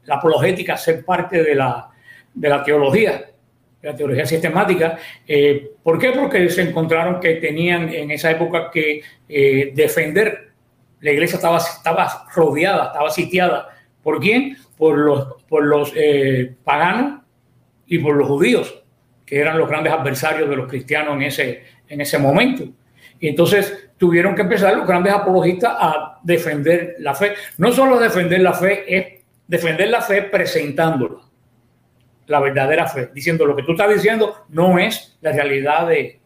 [0.06, 1.90] la, apologética a ser parte de la,
[2.34, 3.29] de la teología
[3.82, 4.98] la teología sistemática.
[5.28, 6.12] Eh, ¿Por qué?
[6.12, 10.50] Porque se encontraron que tenían en esa época que eh, defender.
[11.02, 13.70] La iglesia estaba, estaba rodeada, estaba sitiada.
[14.04, 14.58] ¿Por quién?
[14.78, 17.22] Por los, por los eh, paganos
[17.88, 18.84] y por los judíos,
[19.26, 22.66] que eran los grandes adversarios de los cristianos en ese, en ese momento.
[23.20, 27.34] Y entonces tuvieron que empezar los grandes apologistas a defender la fe.
[27.58, 31.29] No solo defender la fe, es defender la fe presentándola
[32.30, 36.20] la verdadera fe, diciendo lo que tú estás diciendo no es la realidad de,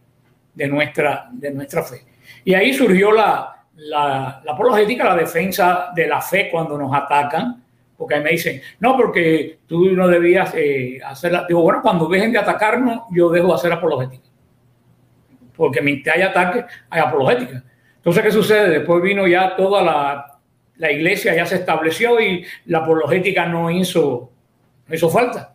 [0.68, 2.02] nuestra, de nuestra fe.
[2.44, 7.64] Y ahí surgió la, la, la apologética, la defensa de la fe cuando nos atacan,
[7.98, 11.46] porque ahí me dicen, no, porque tú no debías eh, hacerla.
[11.48, 14.28] Digo, bueno, cuando dejen de atacarnos, yo dejo de hacer apologética.
[15.56, 17.64] Porque mientras hay ataque, hay apologética.
[17.96, 18.80] Entonces, ¿qué sucede?
[18.80, 20.38] Después vino ya toda la,
[20.76, 24.32] la iglesia, ya se estableció y la apologética no hizo,
[24.86, 25.53] no hizo falta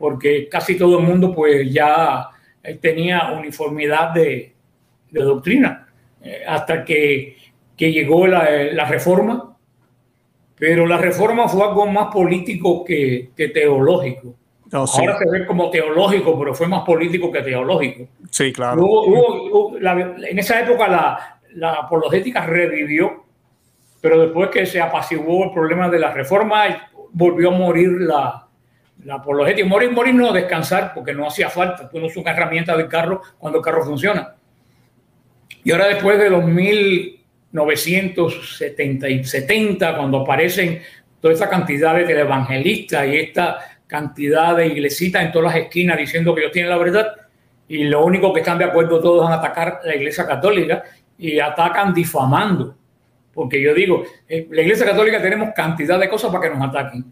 [0.00, 2.30] porque casi todo el mundo pues ya
[2.62, 4.54] eh, tenía uniformidad de,
[5.10, 5.86] doctrina,
[6.22, 7.36] eh, hasta que,
[7.76, 9.54] llegó eh, la, reforma,
[10.56, 14.34] pero la reforma fue algo más político que, teológico.
[14.72, 18.08] Ahora se ve como teológico, pero fue más político que teológico.
[18.30, 18.82] Sí, claro.
[19.82, 23.24] en esa época la, la apologética revivió
[24.00, 26.64] pero después que se apaciguó el problema de la reforma,
[27.12, 28.48] volvió a morir la,
[29.04, 29.66] la apologética.
[29.66, 31.88] Morir, morir no descansar, porque no hacía falta.
[31.88, 34.36] Tú no usas una herramienta del carro cuando el carro funciona.
[35.62, 40.80] Y ahora después de los 1970 y 70, cuando aparecen
[41.20, 46.34] toda esta cantidad de evangelistas y esta cantidad de iglesitas en todas las esquinas diciendo
[46.34, 47.14] que ellos tienen la verdad,
[47.68, 50.82] y lo único que están de acuerdo todos en atacar la iglesia católica
[51.18, 52.76] y atacan difamando.
[53.32, 57.04] Porque yo digo, en la iglesia católica tenemos cantidad de cosas para que nos ataquen,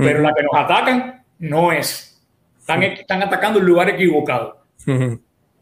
[0.00, 2.22] pero la que nos atacan no es.
[2.58, 4.64] Están, están atacando el lugar equivocado.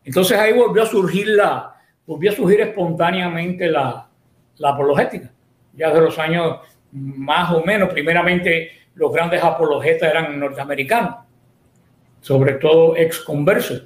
[0.04, 1.74] Entonces ahí volvió a surgir la,
[2.06, 4.08] volvió a surgir espontáneamente la,
[4.56, 5.30] la apologética.
[5.74, 6.58] Ya de los años
[6.92, 11.16] más o menos, primeramente los grandes apologetas eran norteamericanos,
[12.20, 13.84] sobre todo ex conversos,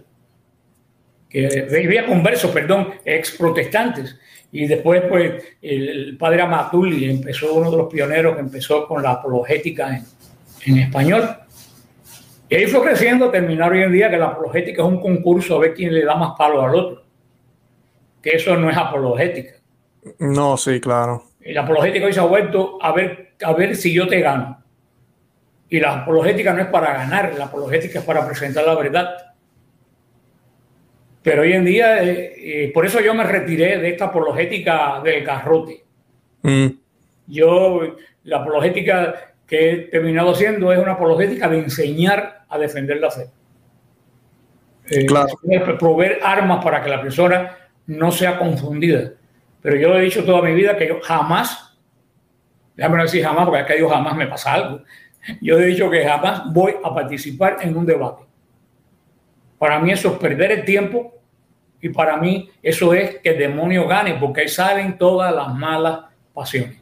[1.28, 4.18] que conversos, perdón, ex protestantes.
[4.50, 9.12] Y después, pues, el, padre Amatulli empezó, uno de los pioneros que empezó con la
[9.12, 10.04] apologética en,
[10.66, 11.36] en español.
[12.48, 15.60] Y ahí fue creciendo, terminar hoy en día que la apologética es un concurso a
[15.60, 17.02] ver quién le da más palo al otro.
[18.22, 19.54] Que eso no es apologética.
[20.18, 21.24] No, sí, claro.
[21.40, 24.62] Y la apologética hoy se ha vuelto a ver, a ver si yo te gano.
[25.68, 29.16] Y la apologética no es para ganar, la apologética es para presentar la verdad.
[31.22, 35.24] Pero hoy en día, eh, eh, por eso yo me retiré de esta apologética del
[35.24, 35.84] garrote.
[36.42, 36.66] Mm.
[37.28, 43.10] Yo, la apologética que he terminado haciendo es una apologética de enseñar a defender la
[43.10, 43.26] fe.
[44.88, 45.28] Eh, claro.
[45.78, 49.12] Proveer armas para que la persona no sea confundida.
[49.60, 51.78] Pero yo he dicho toda mi vida que yo jamás,
[52.76, 54.82] déjame decir jamás, porque es que yo jamás me pasa algo.
[55.40, 58.24] Yo he dicho que jamás voy a participar en un debate.
[59.58, 61.14] Para mí eso es perder el tiempo
[61.80, 66.00] y para mí eso es que el demonio gane porque ahí salen todas las malas
[66.34, 66.81] pasiones.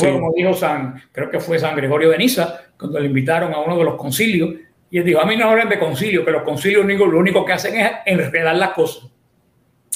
[0.00, 3.76] Como dijo San, creo que fue San Gregorio de Niza, cuando le invitaron a uno
[3.76, 4.54] de los concilios,
[4.90, 7.52] y él dijo, a mí no hablan de concilio, que los concilios lo único que
[7.52, 9.10] hacen es enredar las cosas.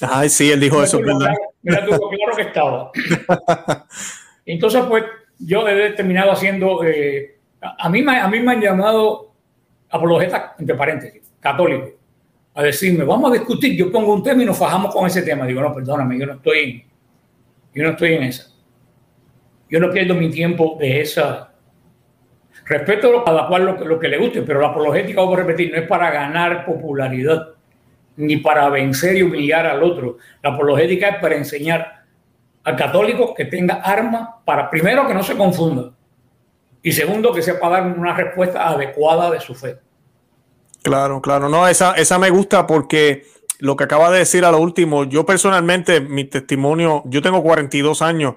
[0.00, 1.34] Ay, sí, él dijo eso, ¿verdad?
[1.62, 2.90] Mira tú, claro que estaba.
[4.46, 5.04] Entonces, pues,
[5.38, 9.32] yo he terminado haciendo, eh, a, mí, a mí me han llamado
[9.90, 11.90] apologeta, entre paréntesis, católico,
[12.54, 15.46] a decirme, vamos a discutir, yo pongo un tema y nos fajamos con ese tema.
[15.46, 16.84] Digo, no, perdóname, yo no estoy,
[17.74, 18.50] yo no estoy en esa.
[19.68, 21.52] Yo no pierdo mi tiempo de esa.
[22.64, 25.72] Respeto a cada cual lo, lo que le guste, pero la apologética, vamos a repetir,
[25.72, 27.50] no es para ganar popularidad,
[28.16, 30.18] ni para vencer y humillar al otro.
[30.42, 32.04] La apologética es para enseñar
[32.64, 35.92] al católico que tenga armas para, primero, que no se confunda
[36.86, 39.76] y segundo, que sepa dar una respuesta adecuada de su fe.
[40.82, 43.24] Claro, claro, no, esa, esa me gusta porque
[43.58, 48.02] lo que acaba de decir a lo último, yo personalmente, mi testimonio, yo tengo 42
[48.02, 48.34] años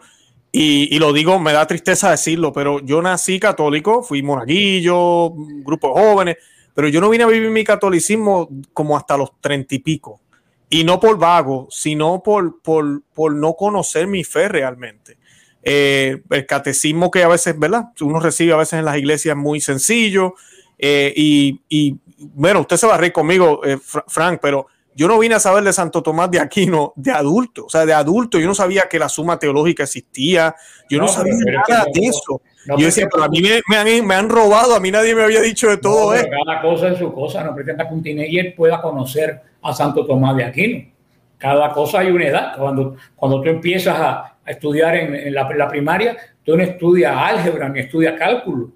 [0.51, 5.31] y, lo digo, me da tristeza decirlo, pero yo nací católico, fui monaguillo,
[5.63, 6.37] grupo de jóvenes,
[6.73, 10.21] pero yo no vine a vivir mi catolicismo como hasta los treinta y pico.
[10.69, 15.17] Y no por vago, sino por, por, por no conocer mi fe realmente.
[15.61, 17.89] Eh, el catecismo que a veces, ¿verdad?
[18.01, 20.35] Uno recibe a veces en las iglesias muy sencillo.
[20.77, 24.67] Eh, y, y, bueno, usted se va a reír conmigo, eh, Frank, pero
[24.99, 27.93] yo no vine a saber de Santo Tomás de Aquino de adulto, o sea, de
[27.93, 28.37] adulto.
[28.37, 30.53] Yo no sabía que la suma teológica existía.
[30.89, 31.35] Yo no, sabía
[31.69, 32.41] nada de eso.
[32.65, 35.39] yo decía, pero a mí me, han, me, han, robado, a mí nadie me había
[35.39, 36.27] dicho de todo esto.
[36.45, 40.35] Cada cosa es su cosa, no pretenda que un teenager pueda conocer a Santo Tomás
[40.35, 40.91] de Aquino.
[41.37, 42.57] Cada cosa hay una edad.
[42.57, 48.19] Cuando, cuando tú empiezas a, estudiar en, la, primaria, tú no estudias álgebra ni estudias
[48.19, 48.69] cálculo.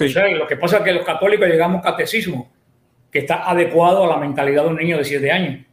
[0.00, 2.50] lo que pasa es que los católicos llegamos a catecismo,
[3.10, 5.64] que está adecuado a la mentalidad de un niño de 7 años.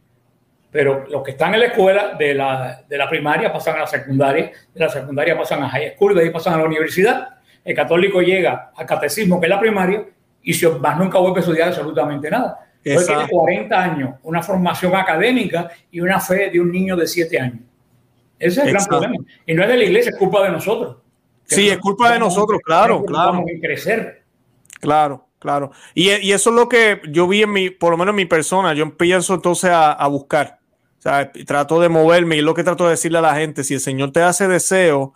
[0.70, 3.86] Pero los que están en la escuela de la, de la primaria pasan a la
[3.86, 7.28] secundaria, de la secundaria pasan a high school, de ahí pasan a la universidad.
[7.64, 10.04] El católico llega al catecismo, que es la primaria,
[10.42, 12.58] y si más nunca vuelve a estudiar absolutamente nada.
[12.84, 17.40] Hoy tiene 40 años, una formación académica y una fe de un niño de 7
[17.40, 17.60] años.
[18.38, 19.16] Ese es el gran problema.
[19.46, 20.96] Y no es de la iglesia, es culpa de nosotros.
[21.44, 23.32] Sí, es culpa de nosotros, claro, claro.
[23.32, 24.22] Vamos a crecer.
[24.80, 25.72] Claro, claro.
[25.94, 28.74] Y, eso es lo que yo vi en mi, por lo menos en mi persona.
[28.74, 30.58] Yo empiezo entonces a, buscar.
[30.98, 33.64] O sea, trato de moverme y es lo que trato de decirle a la gente.
[33.64, 35.14] Si el Señor te hace deseo,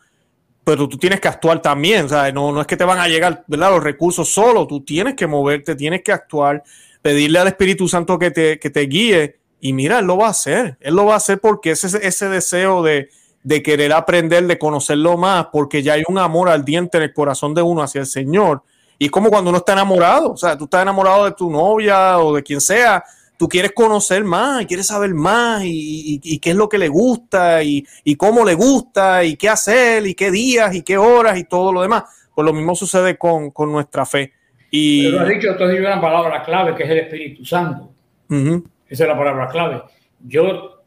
[0.65, 2.07] pero tú tienes que actuar también.
[2.13, 4.67] O no, no es que te van a llegar los recursos solo.
[4.67, 6.63] Tú tienes que moverte, tienes que actuar
[7.03, 10.31] pedirle al Espíritu Santo que te, que te guíe y mira, Él lo va a
[10.31, 10.79] hacer.
[10.81, 13.11] Él lo va a hacer porque es ese, ese deseo de,
[13.43, 17.13] de querer aprender, de conocerlo más, porque ya hay un amor al diente en el
[17.13, 18.63] corazón de uno hacia el Señor.
[18.99, 22.19] Y es como cuando uno está enamorado, o sea, tú estás enamorado de tu novia
[22.19, 23.03] o de quien sea,
[23.43, 27.61] tú quieres conocer más y quieres saber más y, qué es lo que le gusta
[27.65, 27.85] y,
[28.17, 31.83] cómo le gusta y qué hacer y qué días y qué horas y todo lo
[31.83, 32.05] demás.
[32.33, 34.33] Pues lo mismo sucede con, nuestra fe.
[34.71, 35.11] Y...
[35.11, 37.91] Pero has dicho, tú has dicho una palabra clave que es el Espíritu Santo.
[38.29, 39.83] Esa es la palabra clave.
[40.21, 40.85] Yo,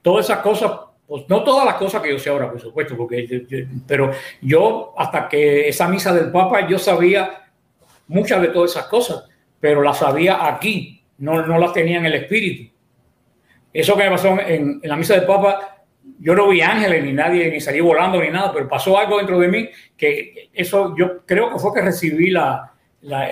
[0.00, 0.72] todas esas cosas,
[1.06, 3.46] pues no todas las cosas que yo sé ahora, por supuesto, porque,
[3.86, 7.47] pero yo, hasta que esa misa del Papa, yo sabía
[8.08, 9.24] muchas de todas esas cosas,
[9.60, 12.72] pero las sabía aquí, no, no las tenía en el espíritu.
[13.72, 15.84] Eso que me pasó en, la misa del Papa,
[16.18, 19.38] yo no vi ángeles ni nadie, ni salí volando ni nada, pero pasó algo dentro
[19.38, 22.72] de mí que eso yo creo que fue que recibí la,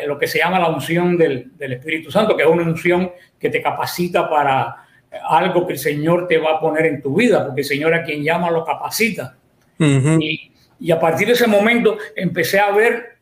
[0.06, 3.50] lo que se llama la unción del, del, Espíritu Santo, que es una unción que
[3.50, 4.86] te capacita para
[5.28, 8.04] algo que el Señor te va a poner en tu vida, porque el Señor a
[8.04, 9.36] quien llama lo capacita.
[9.78, 13.15] y, y, a partir de ese momento empecé a ver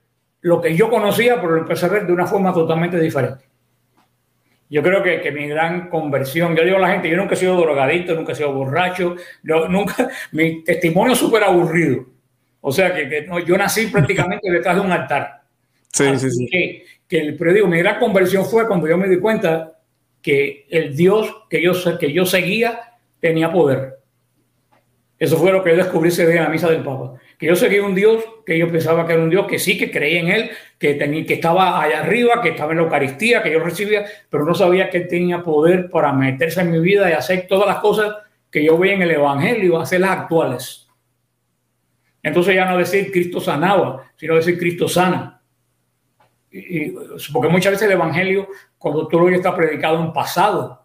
[0.44, 3.46] lo que yo conocía, pero lo empecé a ver de una forma totalmente diferente.
[4.68, 7.38] Yo creo que, que, mi gran conversión, yo digo a la gente, yo nunca he
[7.38, 9.16] sido drogadicto, nunca he sido borracho,
[9.70, 12.04] nunca, mi testimonio es súper aburrido.
[12.61, 15.44] O sea que, que yo nací prácticamente detrás de un altar.
[15.90, 16.46] Sí, sí, sí.
[16.50, 19.78] Que, que, pero digo, mi gran conversión fue cuando yo me di cuenta
[20.20, 23.94] que el Dios que yo, que yo seguía tenía poder.
[25.18, 27.14] Eso fue lo que yo descubrí ese día en la misa del Papa.
[27.44, 30.20] Yo seguía un Dios que yo pensaba que era un Dios que sí, que creía
[30.20, 33.61] en Él, que, tenía, que estaba allá arriba, que estaba en la Eucaristía, que yo
[33.61, 37.46] recibía, pero no sabía que Él tenía poder para meterse en mi vida y hacer
[37.48, 38.14] todas las cosas
[38.50, 40.88] que yo veía en el Evangelio, hacerlas actuales.
[42.22, 45.35] Entonces ya no decir Cristo sanaba, sino decir Cristo sana
[47.33, 50.85] porque muchas veces el evangelio, cuando tú lo está predicado en pasado,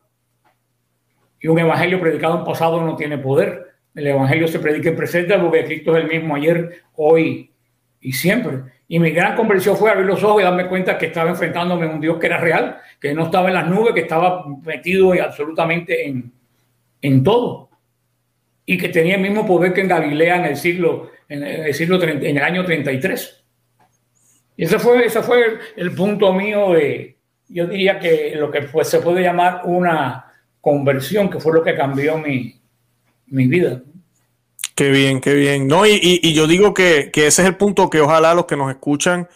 [1.39, 3.68] y un evangelio predicado en pasado no tiene poder.
[3.95, 7.51] El evangelio se predica en presente porque Cristo es el mismo ayer, hoy
[8.01, 8.59] y siempre.
[8.87, 11.89] Y mi gran conversión fue abrir los ojos y darme cuenta que estaba enfrentándome a
[11.89, 16.07] un Dios que era real, que no estaba en las nubes, que estaba metido absolutamente
[16.07, 16.31] en,
[17.01, 17.69] en todo.
[18.65, 22.01] Y que tenía el mismo poder que en Galilea en el siglo, en el, siglo
[22.01, 23.43] en el año 33.
[24.57, 28.99] Y ese fue, ese fue el punto mío de, yo diría que lo que se
[28.99, 32.58] puede llamar una conversión, que fue lo que cambió mi,
[33.29, 33.81] vida.
[34.75, 35.67] Qué bien, qué bien.
[35.67, 39.27] No, y, yo digo que, ese es el punto que ojalá los que nos escuchan,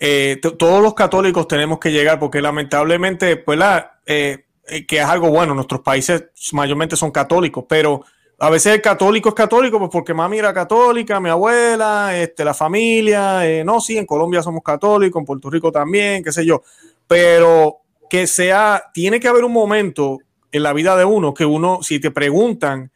[0.00, 5.04] eh, todos los católicos tenemos que llegar, porque lamentablemente, pues la, eh, eh, que es
[5.04, 8.04] algo bueno, nuestros países mayormente son católicos, pero
[8.38, 12.52] a veces el católico es católico, pues porque mami era católica, mi abuela, este, la
[12.52, 16.62] familia, eh, no, sí, en Colombia somos católicos, en Puerto Rico también, qué sé yo,
[17.06, 17.78] pero
[18.10, 20.18] que sea, tiene que haber un momento
[20.50, 22.90] en la vida de uno que uno, si te preguntan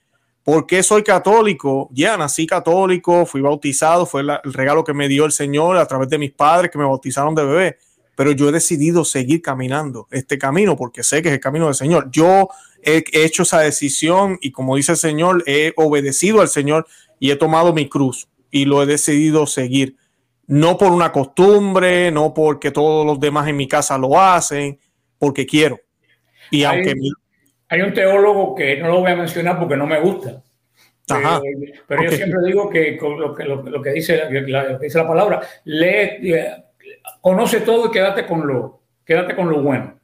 [0.50, 5.24] por qué soy católico, ya nací católico, fui bautizado, fue el regalo que me dio
[5.24, 7.78] el Señor a través de mis padres que me bautizaron de bebé
[8.20, 11.74] pero yo he decidido seguir caminando este camino porque sé que es el camino del
[11.74, 12.10] Señor.
[12.10, 12.50] Yo
[12.82, 16.86] he hecho esa decisión y como dice el Señor, he obedecido al Señor
[17.18, 19.96] y he tomado mi cruz y lo he decidido seguir.
[20.46, 24.78] No por una costumbre, no porque todos los demás en mi casa lo hacen,
[25.18, 25.80] porque quiero.
[26.50, 26.92] Y aunque...
[27.70, 30.42] Hay un teólogo que no lo voy a mencionar porque no me gusta.
[31.86, 36.32] Pero, yo siempre digo que lo que, lo, que dice, la, dice la palabra, lee,
[36.34, 36.64] eh,
[37.20, 39.98] conoce todo y quédate con lo, quédate con lo bueno.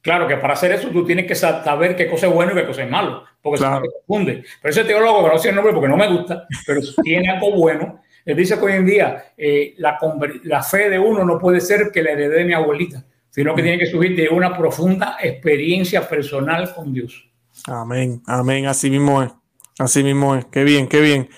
[0.00, 2.66] Claro que para hacer eso tú tienes que saber qué cosa es bueno y qué
[2.66, 4.44] cosa es malo, porque se confunde.
[4.60, 8.00] Pero ese teólogo, no sé el nombre porque no me gusta, pero tiene algo bueno.
[8.24, 9.98] Él dice que hoy en día eh, la,
[10.44, 13.62] la, fe de uno no puede ser que le heredé de mi abuelita, sino que
[13.62, 17.28] tiene que subir de una profunda experiencia personal con Dios.
[17.66, 19.32] Amén, amén, así mismo es,
[19.78, 20.44] así mismo es.
[20.46, 21.30] Qué bien, qué bien,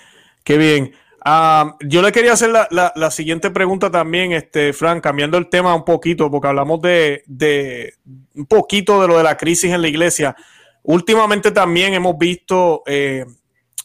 [0.43, 0.93] qué bien.
[1.25, 5.85] Ah, yo le quería hacer la, siguiente pregunta también, este, Frank, cambiando el tema un
[5.85, 7.95] poquito, porque hablamos de,
[8.35, 10.35] un poquito de lo de la crisis en la iglesia.
[10.83, 13.25] Últimamente también hemos visto, eh,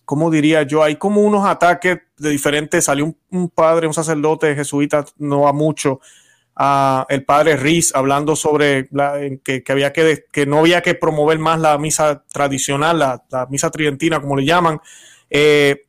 [0.04, 0.84] ¿cómo diría yo?
[0.84, 2.86] Hay como unos ataques de diferentes.
[2.86, 6.02] Salió un, padre, un sacerdote jesuita, no a mucho,
[7.08, 8.90] el padre Riz, hablando sobre
[9.44, 14.20] que, había que, que no había que promover más la misa tradicional, la, misa tridentina,
[14.20, 14.82] como le llaman.
[15.30, 15.86] Eh,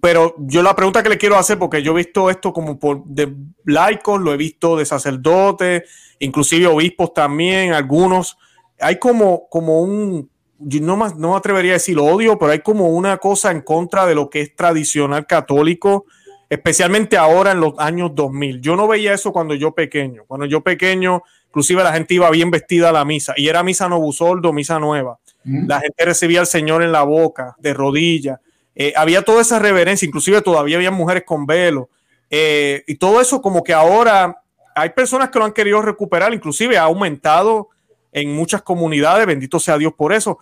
[0.00, 3.04] pero yo la pregunta que le quiero hacer, porque yo he visto esto como por
[3.04, 5.82] de laicos, lo he visto de sacerdotes,
[6.20, 8.38] inclusive obispos también, algunos.
[8.78, 12.60] Hay como, como un, yo no, más, no me atrevería a decir odio, pero hay
[12.60, 16.06] como una cosa en contra de lo que es tradicional católico,
[16.48, 18.60] especialmente ahora en los años 2000.
[18.60, 20.24] Yo no veía eso cuando yo pequeño.
[20.26, 23.88] Cuando yo pequeño, inclusive la gente iba bien vestida a la misa y era misa
[23.88, 25.18] novusoldo, misa nueva.
[25.44, 28.40] La gente recibía al Señor en la boca, de rodillas
[28.78, 31.88] eh, había toda esa reverencia, inclusive todavía había mujeres con velo.
[32.28, 34.42] Eh, y todo eso como que ahora
[34.74, 37.70] hay personas que lo han querido recuperar, inclusive ha aumentado
[38.12, 40.38] en muchas comunidades, bendito sea Dios por eso,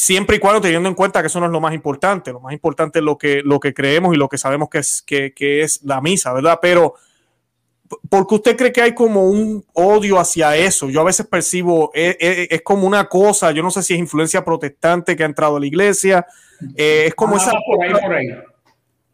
[0.00, 2.54] siempre y cuando teniendo en cuenta que eso no es lo más importante, lo más
[2.54, 5.60] importante es lo que, lo que creemos y lo que sabemos que es, que, que
[5.60, 6.58] es la misa, ¿verdad?
[6.62, 6.94] Pero
[8.08, 10.88] porque usted cree que hay como un odio hacia eso.
[10.88, 13.92] Yo a veces percibo, es, eh, es, es, como una cosa, yo no sé si
[13.92, 16.24] es influencia protestante que ha entrado a la iglesia,
[16.76, 17.52] eh, es como esa...
[17.66, 18.28] Por ahí, por ahí.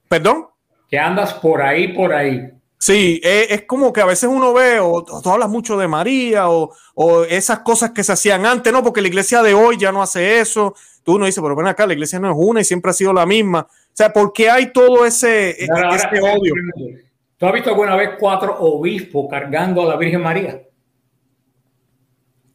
[0.08, 0.46] ¿Perdón?
[0.88, 2.52] Que andas por ahí, por ahí.
[2.78, 5.88] Sí, es, es, como que a veces uno ve, o, o tú hablas mucho de
[5.88, 9.78] María, o, o, esas cosas que se hacían antes, no, porque la iglesia de hoy
[9.78, 10.74] ya no hace eso.
[11.02, 13.12] Tú uno dice, pero ven acá, la iglesia no es una y siempre ha sido
[13.12, 13.60] la misma.
[13.70, 16.52] O sea, ¿por qué hay todo ese, ahora, ese ahora, odio?
[17.38, 20.62] ¿Tú has visto alguna vez cuatro obispos cargando a la Virgen María?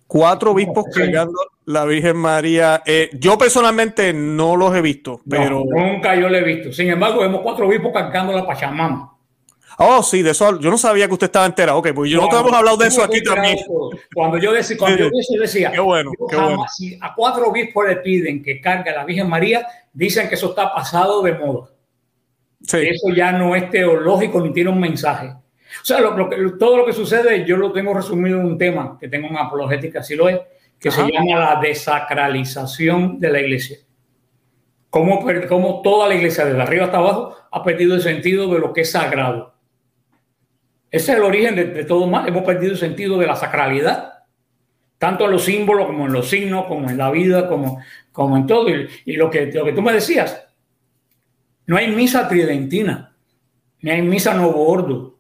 [0.06, 2.84] Cuatro obispos no, cargando a la Virgen María.
[2.86, 5.64] Eh, yo personalmente no los he visto, pero.
[5.66, 6.74] No, nunca yo lo he visto.
[6.74, 9.11] Sin embargo, vemos cuatro obispos cargando a la Pachamama.
[9.78, 11.80] Oh, sí, de eso yo no sabía que usted estaba enterado.
[11.80, 13.58] Ok, pues yo no, nosotros hemos hablado de eso aquí también.
[14.14, 16.66] Cuando yo decía, cuando yo decía, qué bueno, qué jamás, bueno.
[16.76, 20.50] si a cuatro obispos le piden que cargue a la Virgen María, dicen que eso
[20.50, 21.70] está pasado de moda.
[22.62, 22.78] Sí.
[22.78, 25.28] Eso ya no es teológico ni tiene un mensaje.
[25.28, 28.98] O sea, lo, lo, todo lo que sucede, yo lo tengo resumido en un tema
[29.00, 30.40] que tengo en apologética, así lo es,
[30.80, 31.06] que Ajá.
[31.06, 33.78] se llama la desacralización de la iglesia.
[34.90, 38.74] Cómo, cómo toda la iglesia, desde arriba hasta abajo, ha perdido el sentido de lo
[38.74, 39.51] que es sagrado.
[40.92, 42.28] Ese es el origen de, de todo mal.
[42.28, 44.26] Hemos perdido el sentido de la sacralidad,
[44.98, 47.82] tanto en los símbolos como en los signos, como en la vida, como,
[48.12, 48.70] como en todo.
[48.70, 50.46] Y, y lo, que, lo que tú me decías,
[51.66, 53.16] no hay misa tridentina,
[53.80, 55.18] ni hay misa novo ordo.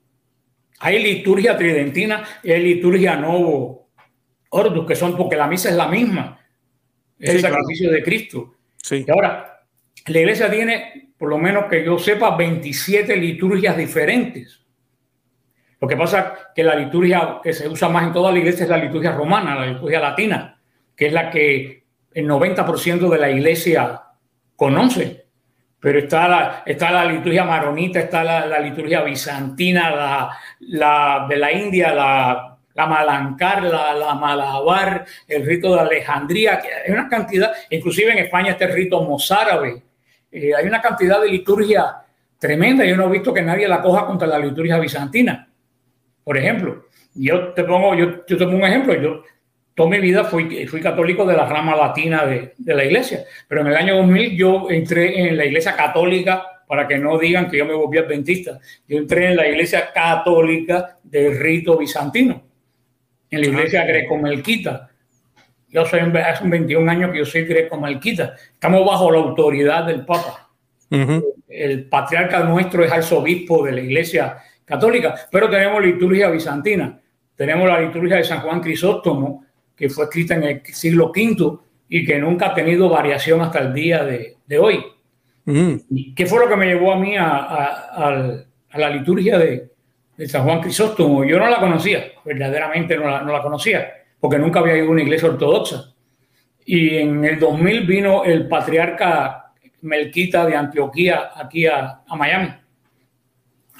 [0.80, 3.89] Hay liturgia tridentina y hay liturgia novo
[4.49, 6.39] ordo, que son porque la misa es la misma.
[7.17, 7.97] Es sí, el sacrificio claro.
[7.97, 8.55] de Cristo.
[8.78, 9.05] Sí.
[9.07, 9.63] Y ahora,
[10.07, 14.61] la iglesia tiene, por lo menos que yo sepa, 27 liturgias diferentes.
[15.82, 18.64] Lo que pasa es que la liturgia que se usa más en toda la iglesia
[18.64, 20.62] es la liturgia romana, la liturgia latina,
[20.96, 24.00] que es la que el 90% de la iglesia
[24.56, 25.26] conoce.
[25.80, 30.30] Pero está la, está la liturgia maronita, está la, liturgia bizantina,
[30.60, 36.68] la, de la India, la, la malancar, la, la, malabar, el rito de Alejandría, que
[36.68, 39.82] hay una cantidad, inclusive en España está el rito mozárabe,
[40.32, 41.96] eh, hay una cantidad de liturgia
[42.38, 45.48] tremenda, yo no he visto que nadie la coja contra la liturgia bizantina,
[46.24, 46.86] por ejemplo.
[47.13, 49.24] Yo te pongo, yo, yo te pongo un ejemplo, yo
[49.76, 53.61] toda mi vida fui, fui católico de la rama latina de, de, la iglesia, pero
[53.61, 57.57] en el año 2000 yo entré en la iglesia católica, para que no digan que
[57.57, 58.57] yo me volví adventista,
[58.88, 62.43] yo entré en la iglesia católica del rito bizantino,
[63.30, 64.89] en la iglesia greco-melquita.
[65.67, 70.49] Yo soy, hace 21 años que yo soy greco-melquita, estamos bajo la autoridad del Papa.
[70.91, 71.26] Uh -huh.
[71.49, 76.99] El patriarca nuestro es arzobispo de la iglesia católica, pero tenemos liturgia bizantina,
[77.36, 79.45] tenemos la liturgia de San Juan Crisóstomo,
[79.76, 81.57] que fue escrita en el siglo V
[81.89, 84.84] y que nunca ha tenido variación hasta el día de, de hoy.
[85.45, 86.14] Mm.
[86.16, 89.72] ¿Qué fue lo que me llevó a mí a, a, a, a la liturgia de,
[90.16, 91.26] de, San Juan Crisóstomo?
[91.26, 94.91] Yo no la conocía, verdaderamente no la, no la, conocía, porque nunca había ido a
[94.91, 95.93] una iglesia ortodoxa.
[96.64, 99.51] Y en el 2000 vino el patriarca
[99.82, 102.61] Melquita de Antioquía aquí a, a Miami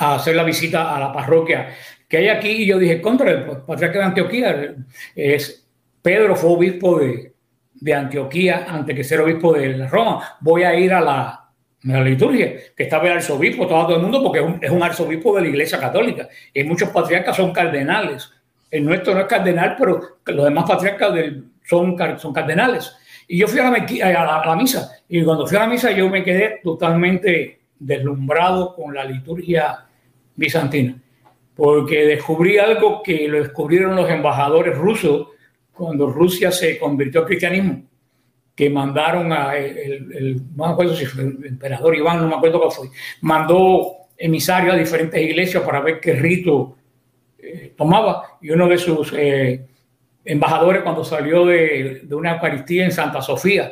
[0.02, 1.70] a hacer la visita a la parroquia
[2.12, 4.76] que hay aquí y yo dije, contra el patriarca de Antioquía
[5.16, 5.66] es
[6.02, 7.32] Pedro fue obispo de,
[7.76, 10.38] de, Antioquía antes que ser obispo de Roma.
[10.42, 11.42] Voy a ir a la,
[11.84, 15.48] la liturgia, que estaba el arzobispo, todo, el mundo, porque es un, arzobispo de la
[15.48, 16.28] iglesia católica.
[16.54, 18.30] Y muchos patriarcas son cardenales.
[18.70, 21.14] El nuestro no es cardenal, pero los demás patriarcas
[21.64, 22.94] son, son cardenales.
[23.26, 24.92] Y yo fui a la, misa.
[25.08, 29.86] Y cuando fui a la misa, yo me quedé totalmente deslumbrado con la liturgia
[30.42, 31.02] bizantina.
[31.56, 35.28] Porque descubrí algo que lo descubrieron los embajadores rusos
[35.72, 37.84] cuando Rusia se convirtió al cristianismo,
[38.56, 42.36] que mandaron a el, el, no me acuerdo si fue el emperador Iván, no me
[42.36, 42.90] acuerdo cuál fue,
[43.22, 46.76] mandó emisarios a diferentes iglesias para ver qué rito
[47.40, 49.66] eh, tomaba y uno de sus eh,
[50.24, 53.72] embajadores cuando salió de, de, una Eucaristía en Santa Sofía,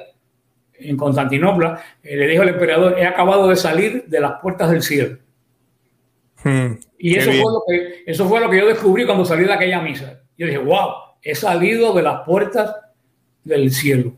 [0.74, 4.82] en Constantinopla, eh, le dijo al emperador, he acabado de salir de las puertas del
[4.82, 5.18] cielo.
[6.44, 9.54] Hmm, y eso fue, lo que, eso fue lo que yo descubrí cuando salí de
[9.54, 10.22] aquella misa.
[10.38, 10.90] Yo dije, wow,
[11.22, 12.76] he salido de las puertas
[13.44, 14.14] del cielo.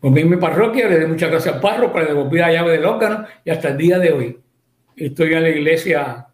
[0.00, 2.84] Volví en mi parroquia, le di muchas gracias al párroco, le devolví la llave del
[2.86, 4.38] órgano y hasta el día de hoy
[4.96, 6.26] estoy en la iglesia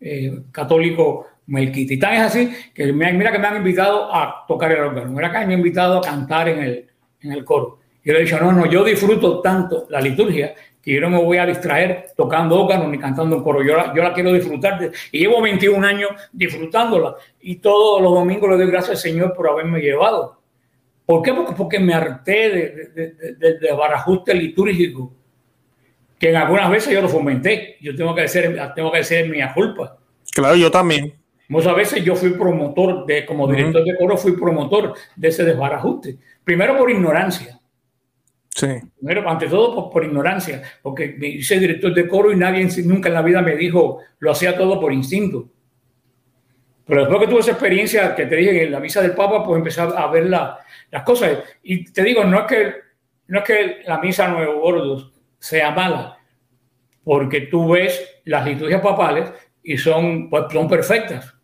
[0.00, 1.94] eh, católico melquita.
[1.94, 5.10] Y tan es así que me, mira que me han invitado a tocar el órgano.
[5.10, 6.86] Mira que me han invitado a cantar en el,
[7.22, 7.78] en el coro.
[8.04, 10.54] Yo le he dicho, no, no, yo disfruto tanto la liturgia
[10.84, 13.62] que yo no me voy a distraer tocando órgano ni cantando un coro.
[13.62, 18.12] Yo la, yo la quiero disfrutar de, y llevo 21 años disfrutándola y todos los
[18.12, 20.44] domingos le doy gracias al Señor por haberme llevado
[21.06, 21.34] ¿Por qué?
[21.34, 22.50] Porque, porque me harté
[22.94, 25.12] del de, de, barajuste litúrgico,
[26.18, 27.76] que en algunas veces yo lo fomenté.
[27.80, 29.98] Yo tengo que decir, tengo que decir mi culpa.
[30.32, 31.14] Claro, yo también.
[31.48, 36.16] Muchas veces yo fui promotor, de, como director de coro, fui promotor de ese desbarajuste.
[36.42, 37.60] Primero por ignorancia.
[38.54, 38.68] Sí.
[38.98, 43.14] Primero, ante todo por, por, ignorancia, porque hice director de coro y nadie nunca en
[43.14, 45.48] la vida me dijo, lo hacía todo por instinto.
[46.86, 49.58] Pero después que tuve esa experiencia que te dije en la misa del Papa, pues
[49.58, 51.38] empecé a ver la, las cosas.
[51.64, 52.74] Y te digo, no es que,
[53.28, 56.18] no es que la misa Nuevo Gordos sea mala,
[57.02, 59.32] porque tú ves las liturgias papales
[59.64, 61.34] y son, pues, son perfectas.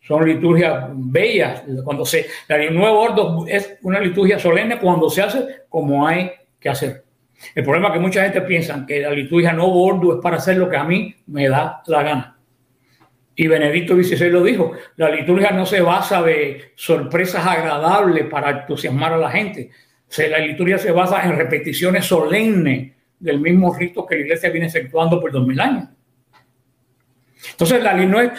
[0.00, 1.62] Son liturgias bellas.
[1.84, 6.30] Cuando se, la Nuevo Gordo es una liturgia solemne cuando se hace como hay
[6.62, 7.04] que hacer.
[7.54, 10.56] El problema es que mucha gente piensa que la liturgia no gordo es para hacer
[10.56, 12.38] lo que a mí me da la gana.
[13.34, 19.14] Y Benedicto XVI lo dijo, la liturgia no se basa de sorpresas agradables para entusiasmar
[19.14, 19.70] a la gente.
[20.30, 25.20] La liturgia se basa en repeticiones solemnes del mismo rito que la iglesia viene efectuando
[25.20, 25.88] por dos mil años.
[27.52, 28.30] Entonces, la no es,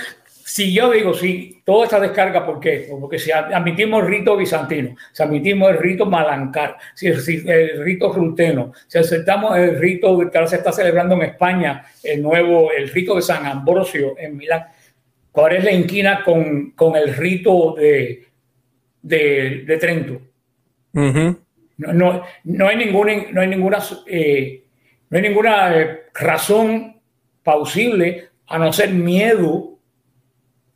[0.46, 2.88] si yo digo, si toda esta descarga, ¿por qué?
[3.00, 8.74] Porque si admitimos el rito bizantino, si admitimos el rito malancar, si el, rito ruteno,
[8.88, 13.16] si aceptamos el rito que ahora se está celebrando en España, el nuevo, el rito
[13.16, 14.66] de San Ambrosio en Milán,
[15.34, 18.28] ¿Cuál es la inquina con, con el rito de,
[19.02, 20.22] de, de Trento?
[21.78, 24.64] no, no, no, hay ninguna, no hay ninguna, eh,
[25.10, 27.02] no hay ninguna eh, razón
[27.42, 29.73] plausible a no ser miedo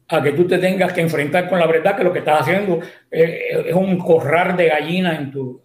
[0.10, 2.80] a que tú te tengas que enfrentar con la verdad que lo que estás haciendo
[3.12, 5.62] eh, es un corral de gallina en tu,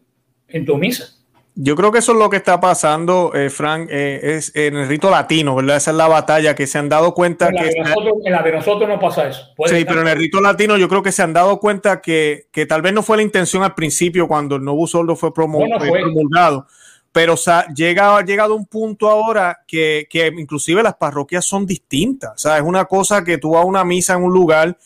[0.48, 1.06] en tu misa.
[1.54, 4.88] Yo creo que eso es lo que está pasando, eh, Frank, eh, es en el
[4.88, 5.76] rito latino, ¿verdad?
[5.76, 7.64] Esa es la batalla que se han dado cuenta en que...
[7.64, 9.48] De nosotros, en la de nosotros no pasa eso.
[9.66, 12.64] sí, pero en el rito latino yo creo que se han dado cuenta que, que
[12.64, 16.00] tal vez no fue la intención al principio cuando el nuevo soldo fue, promo fue.
[16.00, 16.66] promulgado,
[17.12, 22.32] pero o llega, ha llegado un punto ahora que, que inclusive las parroquias son distintas.
[22.34, 24.78] O sea, es una cosa que tú vas a una misa en un lugar.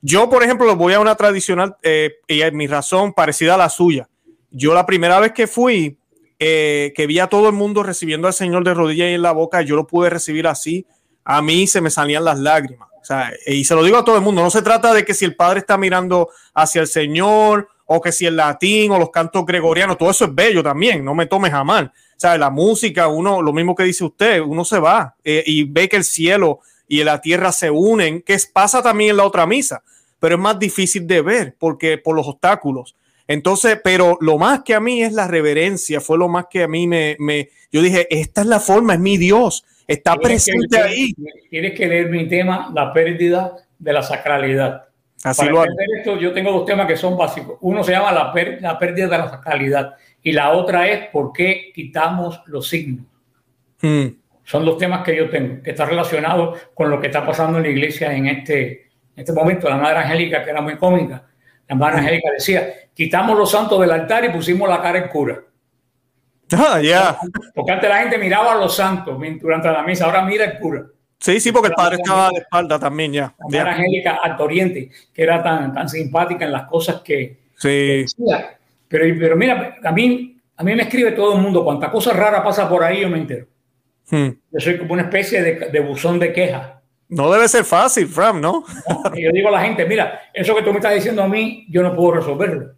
[0.00, 4.08] Yo, por ejemplo, voy a una tradicional, eh, y mi razón parecida a la suya.
[4.50, 5.98] Yo la primera vez que fui,
[6.38, 9.32] eh, que vi a todo el mundo recibiendo al Señor de rodillas y en la
[9.32, 10.86] boca, yo lo pude recibir así,
[11.24, 12.88] a mí se me salían las lágrimas.
[13.00, 15.14] O sea, y se lo digo a todo el mundo, no se trata de que
[15.14, 19.10] si el Padre está mirando hacia el Señor o que si el latín o los
[19.10, 21.92] cantos gregorianos, todo eso es bello también, no me tomes a mal.
[22.16, 25.64] O sea, la música, uno, lo mismo que dice usted, uno se va eh, y
[25.64, 29.46] ve que el cielo y la tierra se unen, que pasa también en la otra
[29.46, 29.82] misa,
[30.20, 32.94] pero es más difícil de ver porque por los obstáculos.
[33.26, 36.68] Entonces, pero lo más que a mí es la reverencia, fue lo más que a
[36.68, 41.14] mí me, me yo dije, esta es la forma, es mi Dios, está presente ahí.
[41.48, 44.84] Tienes que leer mi tema, la pérdida de la sacralidad.
[45.24, 45.64] Así Para lo
[45.96, 47.56] esto, yo tengo dos temas que son básicos.
[47.60, 51.70] Uno se llama la, la pérdida de la sacralidad y la otra es por qué
[51.74, 53.06] quitamos los signos.
[53.80, 54.06] Hmm.
[54.44, 57.64] Son dos temas que yo tengo, que están relacionados con lo que está pasando en
[57.64, 59.68] la iglesia en este, en este momento.
[59.68, 61.24] La Madre Angélica, que era muy cómica,
[61.68, 65.40] la Madre Angélica decía, quitamos los santos del altar y pusimos la cara en cura.
[66.52, 67.16] Ah, ya.
[67.54, 70.84] Porque antes la gente miraba a los santos durante la misa, ahora mira el cura.
[71.22, 73.32] Sí, sí, porque el padre estaba de espalda también ya.
[73.48, 77.68] La Angélica Alto Oriente, que era tan, tan simpática en las cosas que, sí.
[77.68, 78.58] decía.
[78.88, 82.42] Pero, pero mira, a mí, a mí me escribe todo el mundo, cuanta cosa rara
[82.42, 83.46] pasa por ahí, yo me entero.
[84.10, 84.30] Hmm.
[84.50, 86.72] Yo soy como una especie de, de buzón de quejas.
[87.08, 88.64] No debe ser fácil, Fram, ¿no?
[89.14, 91.84] Yo digo a la gente, mira, eso que tú me estás diciendo a mí, yo
[91.84, 92.72] no puedo resolverlo.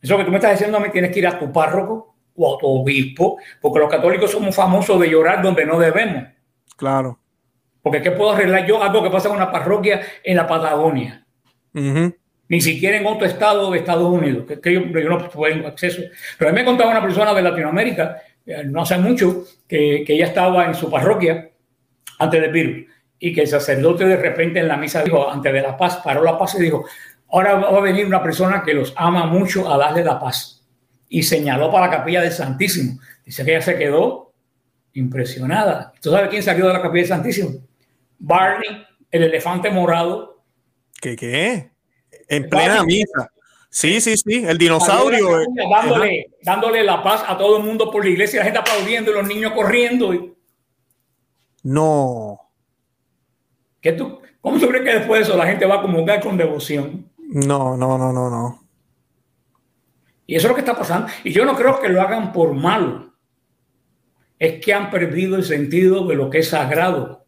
[0.00, 2.54] Eso que tú me estás diciendo a mí, tienes que ir a tu párroco o
[2.54, 6.28] a tu obispo, porque los católicos somos famosos de llorar donde no debemos.
[6.76, 7.18] Claro.
[7.82, 8.82] Porque ¿qué puedo arreglar yo?
[8.82, 11.24] Algo que pasa en una parroquia en la Patagonia.
[11.72, 16.02] Ni siquiera en otro estado de Estados Unidos, que, yo, no tengo acceso.
[16.36, 20.14] Pero a mí me contaba una persona de Latinoamérica, eh, no hace mucho, que, que
[20.14, 21.48] ella estaba en su parroquia
[22.18, 22.86] antes del virus
[23.22, 26.24] y que el sacerdote de repente en la misa dijo, antes de la paz, paró
[26.24, 26.86] la paz y dijo,
[27.30, 30.66] ahora va a venir una persona que los ama mucho a darle la paz.
[31.08, 32.98] Y señaló para la capilla del Santísimo.
[33.24, 34.32] Dice que ella se quedó
[34.94, 35.92] impresionada.
[36.00, 37.50] ¿Tú sabes quién salió de la capilla del Santísimo?
[38.20, 40.44] Barney, el elefante morado.
[41.00, 41.70] ¿Qué qué?
[42.28, 43.32] En plena misa.
[43.70, 45.44] Sí, sí, sí, el dinosaurio.
[45.70, 49.14] Dándole, dándole la paz a todo el mundo por la iglesia, la gente aplaudiendo y
[49.14, 50.36] los niños corriendo.
[51.62, 52.40] No.
[53.80, 56.36] ¿Qué tú, ¿Cómo tú crees que después de eso la gente va a comulgar con
[56.36, 57.10] devoción?
[57.18, 58.66] No, no, no, no, no.
[60.26, 61.08] Y eso es lo que está pasando.
[61.24, 63.14] Y yo no creo que lo hagan por malo.
[64.38, 67.19] Es que han perdido el sentido de lo que es sagrado.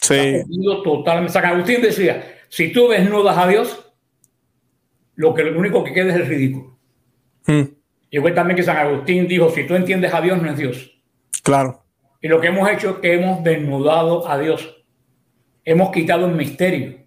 [0.00, 0.42] Sí.
[0.84, 1.32] totalmente.
[1.32, 3.92] San Agustín decía, si tú desnudas a Dios,
[5.16, 6.78] lo, que, lo único que queda es el ridículo.
[7.46, 7.62] Hmm.
[8.10, 11.02] Yo creo también que San Agustín dijo, si tú entiendes a Dios, no es Dios.
[11.42, 11.82] Claro.
[12.20, 14.84] Y lo que hemos hecho es que hemos desnudado a Dios.
[15.64, 16.98] Hemos quitado el misterio.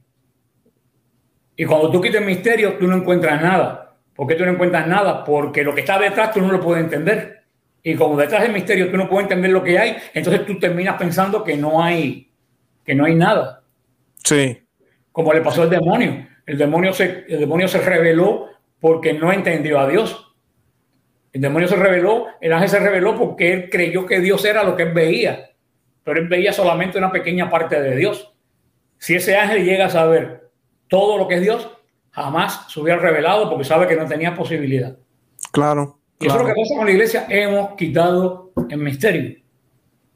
[1.55, 3.97] Y cuando tú quitas el misterio, tú no encuentras nada.
[4.15, 5.23] ¿Por qué tú no encuentras nada?
[5.23, 7.43] Porque lo que está detrás tú no lo puedes entender.
[7.81, 10.97] Y como detrás del misterio tú no puedes entender lo que hay, entonces tú terminas
[10.97, 12.28] pensando que no hay,
[12.89, 13.61] que no hay nada.
[14.23, 14.57] Sí.
[15.11, 16.27] Como le pasó al demonio.
[16.47, 18.47] El demonio se, el demonio se reveló
[18.79, 20.33] porque no entendió a Dios.
[21.31, 24.75] El demonio se reveló, el ángel se reveló porque él creyó que Dios era lo
[24.75, 25.51] que él veía,
[26.03, 28.33] pero él veía solamente una pequeña parte de Dios.
[28.97, 30.49] Si ese ángel llega a saber
[30.87, 31.69] todo lo que es Dios,
[32.09, 34.97] jamás se hubiera revelado porque sabe que no tenía posibilidad.
[35.51, 35.99] Claro.
[36.19, 39.37] Y eso es lo que pasa con la iglesia, hemos quitado el misterio.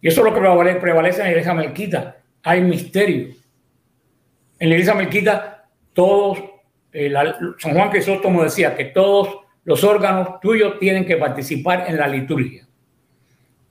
[0.02, 0.42] Y eso es lo que
[0.80, 2.23] prevalece en la iglesia melquita.
[2.44, 3.34] Hay misterio.
[4.60, 6.40] En la iglesia melquita, todos,
[6.92, 7.14] eh,
[7.58, 12.68] San Juan Crisóstomo decía que todos los órganos tuyos tienen que participar en la liturgia.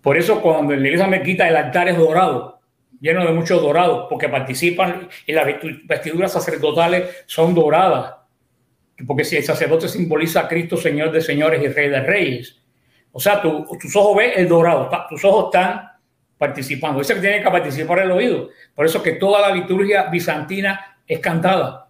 [0.00, 2.60] Por eso cuando en la iglesia melquita el altar es dorado,
[3.00, 5.46] lleno de muchos dorados, porque participan y las
[5.84, 8.14] vestiduras sacerdotales son doradas
[9.06, 12.58] porque si el sacerdote simboliza a Cristo, Señor de señores y Rey de reyes.
[13.12, 15.91] O sea, tus ojos ven el dorado, tus ojos están
[16.42, 16.98] participando.
[16.98, 18.48] Dice que tiene que participar el oído.
[18.74, 21.86] Por eso que toda la liturgia bizantina es cantada.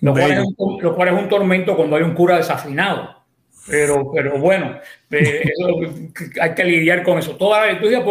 [0.00, 3.22] Lo cual, es un, tormento cuando hay un cura desafinado.
[3.68, 4.80] Pero, pero bueno,
[5.12, 5.44] eh,
[6.40, 7.36] hay que lidiar con eso.
[7.36, 8.02] Toda la liturgia,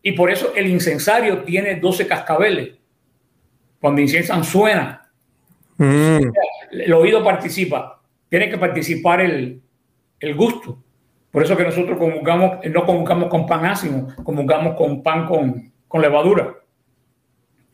[0.00, 2.76] y por eso el incensario tiene 12 cascabeles.
[3.80, 5.10] Cuando inciensan suena.
[5.76, 6.20] Mm.
[6.70, 9.60] El oído participa, tiene que participar el,
[10.36, 10.84] gusto.
[11.30, 16.54] Por eso que nosotros comulgamos, no comulgamos con pan ácido, comulgamos con pan con, levadura.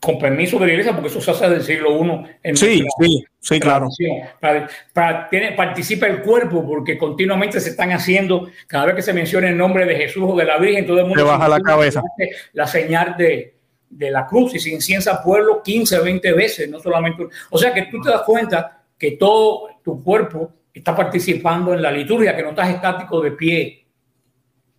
[0.00, 2.24] Con permiso de la iglesia, porque eso se hace del siglo I.
[2.42, 3.88] En sí, sí, sí, claro.
[4.92, 9.48] Para, tiene, participa el cuerpo, porque continuamente se están haciendo, cada vez que se menciona
[9.48, 11.20] el nombre de Jesús o de la Virgen, todo el mundo.
[11.20, 12.03] se baja la cabeza.
[12.53, 13.55] La señal de,
[13.92, 17.28] de la cruz y se inciensa pueblo 15, 20 veces, no solamente.
[17.50, 21.90] O sea que tú te das cuenta que todo tu cuerpo está participando en la
[21.90, 23.86] liturgia, que no estás estático de pie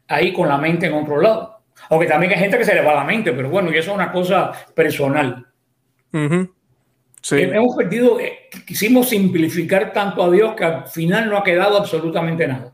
[0.07, 1.61] ahí con la mente en otro lado.
[1.89, 3.95] Aunque también hay gente que se le va la mente, pero bueno, y eso es
[3.95, 5.45] una cosa personal.
[7.21, 7.35] sí.
[7.37, 12.47] Hemos perdido, eh, quisimos simplificar tanto a Dios que al final no ha quedado absolutamente
[12.47, 12.73] nada.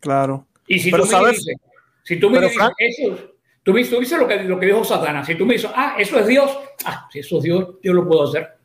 [0.00, 0.46] Claro.
[0.66, 1.56] Y si tú me dices,
[2.02, 3.34] si tú me dices, eso,
[3.64, 5.26] Tú, viste lo, que, lo que dijo Satanás.
[5.26, 6.54] Si tú me dices, ah, eso es Dios,
[6.84, 8.58] ah, si eso es Dios, yo lo puedo hacer.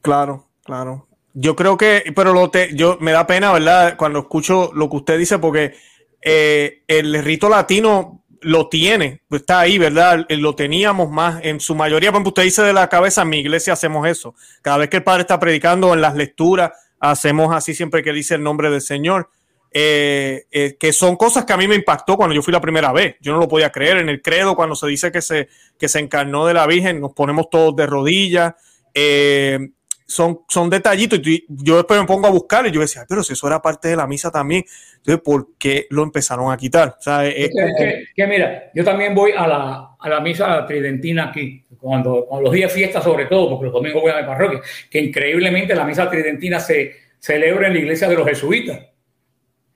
[0.00, 1.06] Claro, claro.
[1.32, 3.96] Yo creo que, pero lo te, yo me da pena, ¿verdad?
[3.96, 5.74] Cuando escucho lo que usted dice, porque
[6.22, 10.26] eh, el rito latino lo tiene, está ahí, ¿verdad?
[10.28, 12.10] Eh, lo teníamos más en su mayoría.
[12.10, 14.34] Como usted dice de la cabeza, en mi iglesia hacemos eso.
[14.62, 18.34] Cada vez que el padre está predicando en las lecturas, hacemos así siempre que dice
[18.34, 19.30] el nombre del Señor.
[19.72, 20.46] Eh,
[20.80, 23.16] que son cosas que a mí me impactó cuando yo fui la primera vez.
[23.20, 23.98] Yo no lo podía creer.
[23.98, 27.12] En el credo, cuando se dice que se, que se encarnó de la Virgen, nos
[27.12, 28.54] ponemos todos de rodillas.
[28.94, 29.70] Eh,
[30.10, 31.20] son, son detallitos.
[31.24, 33.88] Y yo después me pongo a buscar y yo decía, pero si eso era parte
[33.88, 34.64] de la misa también,
[34.96, 36.96] entonces, ¿por qué lo empezaron a quitar?
[37.02, 42.70] que, mira, yo también voy a la, a la misa tridentina aquí, cuando, los días
[42.72, 46.10] de fiesta sobre todo, porque los domingos voy a mi parroquia, que increíblemente la misa
[46.10, 48.80] tridentina se celebra en la iglesia de los jesuitas.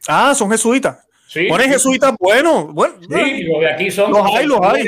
[0.09, 0.99] Ah, son jesuitas.
[1.27, 2.95] Sí, Ponen jesuitas bueno, bueno.
[3.01, 4.13] Sí, los de aquí son.
[4.13, 4.85] Los hay, los hay.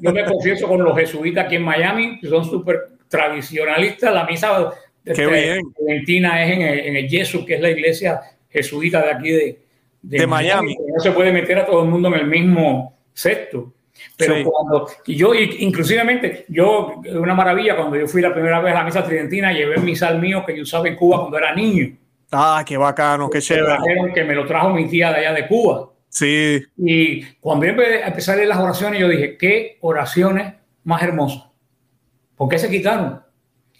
[0.00, 4.12] Yo me confieso con los jesuitas aquí en Miami, que son súper tradicionalistas.
[4.12, 4.72] La misa
[5.04, 9.30] de Argentina es en el, en el Jesús, que es la iglesia jesuita de aquí
[9.30, 9.64] de,
[10.02, 10.76] de, Miami.
[10.76, 13.72] No se puede meter a todo el mundo en el mismo sexto.
[14.16, 18.78] Pero cuando, y yo, inclusivamente, yo, una maravilla, cuando yo fui la primera vez a
[18.78, 21.96] la misa tridentina, llevé el misal mío que yo usaba en Cuba cuando era niño.
[22.30, 23.76] Ah, qué bacano, qué chévere.
[24.14, 25.90] Que me lo trajo mi tía de allá de Cuba.
[26.08, 26.62] Sí.
[26.76, 31.44] Y cuando empecé a leer las oraciones, yo dije, qué oraciones más hermosas.
[32.36, 33.23] ¿Por qué se quitaron?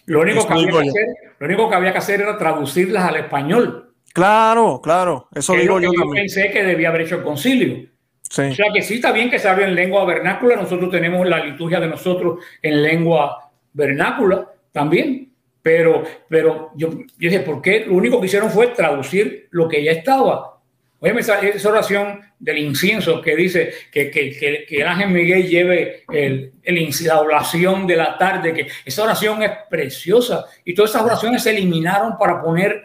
[0.06, 1.06] Lo único, que había que hacer,
[1.38, 3.94] lo único que había que hacer era traducirlas al español.
[4.12, 5.28] Claro, claro.
[5.34, 7.88] Eso digo yo, yo pensé que debía haber hecho el concilio.
[8.28, 8.42] Sí.
[8.42, 10.56] O sea que sí está bien que se hable en lengua vernácula.
[10.56, 15.30] Nosotros tenemos la liturgia de nosotros en lengua vernácula también.
[15.62, 17.86] Pero, pero yo, dije, ¿por qué?
[17.86, 20.53] Lo único que hicieron fue traducir lo que ya estaba.
[21.04, 26.02] Oye, esa, esa oración del incienso que dice que, que, que, el ángel Miguel lleve
[26.10, 30.46] el, el, la oración de la tarde, que esa oración es preciosa.
[30.64, 32.84] Y todas esas oraciones se eliminaron para poner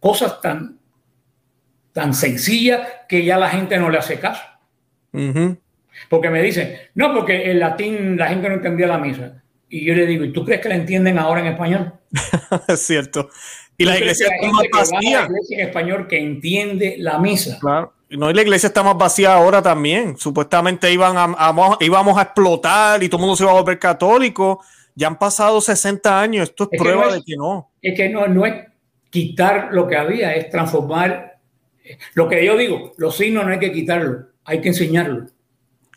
[0.00, 0.80] cosas tan,
[1.92, 4.42] tan sencillas que ya la gente no le hace caso.
[6.08, 9.40] Porque me dicen, no, porque el latín la gente no entendía la misa.
[9.68, 11.94] Y yo le digo, ¿y tú crees que la entienden ahora en español?
[12.66, 13.30] es cierto.
[13.78, 15.20] Y la iglesia está más vacía.
[15.20, 17.58] La iglesia en español que entiende la misa.
[17.60, 17.92] Claro.
[18.08, 20.16] No, y la iglesia está más vacía ahora también.
[20.16, 24.62] Supuestamente iban a, íbamos a explotar y todo el mundo se iba a volver católico.
[24.94, 26.48] Ya han pasado 60 años.
[26.48, 27.70] Esto es, prueba de que no.
[27.82, 28.64] Es que no, no es
[29.10, 31.38] quitar lo que había, es transformar.
[32.14, 35.26] Lo que yo digo, los signos no hay que quitarlo, hay que enseñarlo.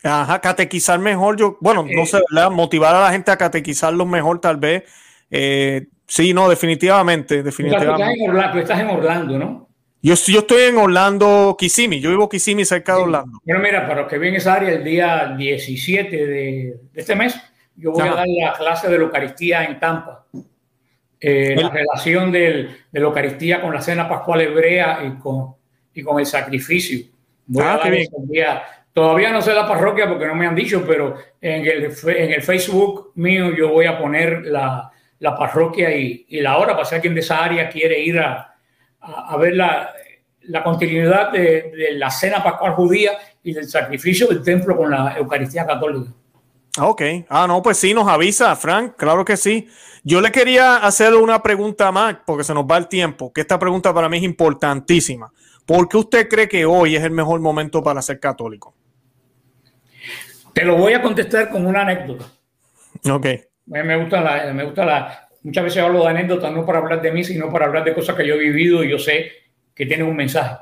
[0.02, 1.36] Ajá, catequizar mejor.
[1.36, 2.20] Yo, bueno, no eh, sé,
[2.50, 4.84] motivar a la gente a catequizarlos mejor, tal vez.
[5.30, 8.26] Eh, sí, no, definitivamente, definitivamente.
[8.52, 9.68] Tú estás en Orlando, ¿no?
[10.02, 12.00] Yo, yo estoy en Orlando, Kissimmee.
[12.00, 13.38] Yo vivo Kissimmee, cerca de Orlando.
[13.44, 17.38] Bueno, mira, para los que ven esa área, el día 17 de, este mes,
[17.76, 20.26] yo voy a dar la clase de la Eucaristía en Tampa.
[21.20, 25.54] Eh, la relación del, de la Eucaristía con la cena pascual hebrea y con,
[25.94, 27.06] y con el sacrificio.
[27.46, 27.92] Voy ah, a dar
[28.24, 32.32] día Todavía no sé la parroquia porque no me han dicho, pero en el, en
[32.32, 34.90] el Facebook mío yo voy a poner la,
[35.20, 38.56] la parroquia y, y, la hora para si alguien de esa área quiere ir a,
[39.00, 39.92] a, ver la,
[40.42, 43.12] la continuidad de, de, la cena pascual judía
[43.42, 46.10] y del sacrificio del templo con la Eucaristía católica.
[46.78, 49.68] Ok, ah, no, pues sí, nos avisa, Frank, claro que sí.
[50.02, 53.58] Yo le quería hacer una pregunta más, porque se nos va el tiempo, que esta
[53.58, 55.32] pregunta para mí es importantísima.
[55.66, 58.74] ¿Por qué usted cree que hoy es el mejor momento para ser católico?
[60.54, 62.26] Te lo voy a contestar con una anécdota.
[63.10, 63.26] Ok.
[63.70, 67.12] Me gusta la, me gusta la, muchas veces hablo de anécdotas no para hablar de
[67.12, 69.30] mí, sino para hablar de cosas que yo he vivido y yo sé
[69.74, 70.56] que tienen un mensaje.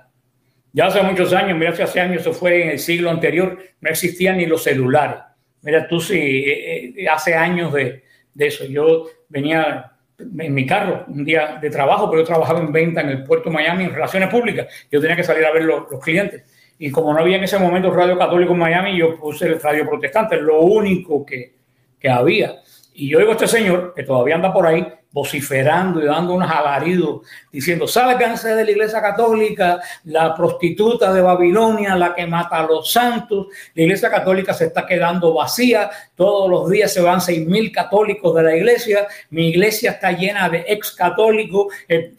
[0.72, 4.36] Ya hace muchos años, mira, hace años, eso fue en el siglo anterior, no existían
[4.36, 5.20] ni los celulares.
[5.62, 8.04] Mira, tú sí, eh, eh, hace años de,
[8.34, 8.64] de eso.
[8.66, 13.08] Yo venía en mi carro un día de trabajo, pero yo trabajaba en venta en
[13.08, 14.66] el puerto Miami en relaciones públicas.
[14.90, 16.44] Yo tenía que salir a ver los, los clientes
[16.78, 19.88] y como no había en ese momento radio católico en Miami, yo puse el radio
[19.88, 21.54] protestante, lo único que,
[21.98, 22.54] que había.
[23.00, 26.50] Y yo oigo a este señor, que todavía anda por ahí, vociferando y dando unos
[26.50, 32.66] alaridos, diciendo, sálganse de la iglesia católica, la prostituta de Babilonia, la que mata a
[32.66, 37.46] los santos, la iglesia católica se está quedando vacía, todos los días se van seis
[37.46, 42.14] mil católicos de la iglesia, mi iglesia está llena de ex católicos, eh,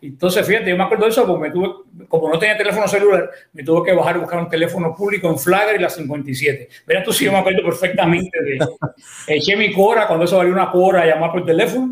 [0.00, 1.68] entonces fíjate, yo me acuerdo de eso porque me tuve,
[2.08, 5.38] como no tenía teléfono celular, me tuve que bajar a buscar un teléfono público en
[5.38, 6.68] Flagger y la 57.
[6.86, 8.58] Mira, tú sí, yo me acuerdo perfectamente de,
[9.26, 11.91] eché mi cora, cuando eso valía una cora, llamar por teléfono,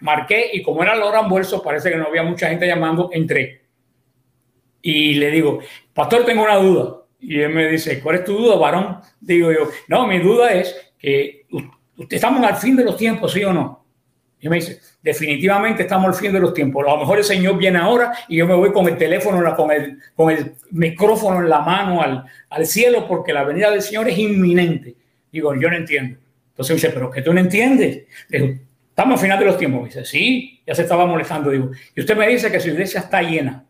[0.00, 3.62] marqué y como era la hora almuerzo, parece que no había mucha gente llamando, entré.
[4.82, 5.60] Y le digo,
[5.92, 6.96] pastor, tengo una duda.
[7.20, 8.98] Y él me dice, ¿cuál es tu duda, varón?
[9.20, 11.46] Digo yo, no, mi duda es que
[12.08, 13.84] estamos al fin de los tiempos, ¿sí o no?
[14.40, 16.86] Y me dice, definitivamente estamos al fin de los tiempos.
[16.86, 19.70] A lo mejor el Señor viene ahora y yo me voy con el teléfono, con
[20.30, 24.96] el, micrófono en la mano al, cielo porque la venida del Señor es inminente.
[25.30, 26.18] Digo, yo no entiendo.
[26.48, 28.04] Entonces dice, pero que tú no entiendes.
[28.30, 28.54] Digo,
[29.00, 29.80] Estamos al final de los tiempos.
[29.80, 31.48] Me dice, sí, ya se estaba molestando.
[31.48, 33.64] Digo, y usted me dice que su iglesia está llena.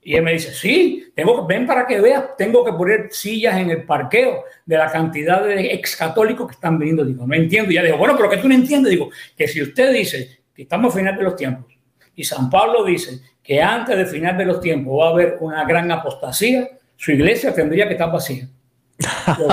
[0.00, 3.68] Y él me dice, sí, tengo, ven para que veas, tengo que poner sillas en
[3.68, 7.04] el parqueo de la cantidad de ex católicos que están viniendo.
[7.04, 7.70] Digo, no entiendo.
[7.70, 8.92] Y ya digo, bueno, pero que tú no entiendes.
[8.92, 11.66] Digo, que si usted dice que estamos al final de los tiempos
[12.14, 15.66] y San Pablo dice que antes del final de los tiempos va a haber una
[15.66, 18.48] gran apostasía, su iglesia tendría que estar vacía.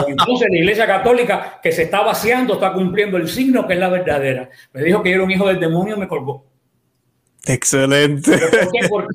[0.08, 3.90] Entonces la Iglesia Católica que se está vaciando está cumpliendo el signo que es la
[3.90, 4.50] verdadera.
[4.72, 6.46] Me dijo que yo era un hijo del demonio y me colgó.
[7.46, 8.40] Excelente.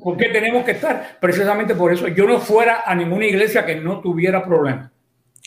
[0.03, 1.19] ¿Por qué, tenemos que estar?
[1.19, 2.09] Precisamente por eso.
[2.09, 4.91] Yo no fuera a ninguna iglesia que no tuviera problemas.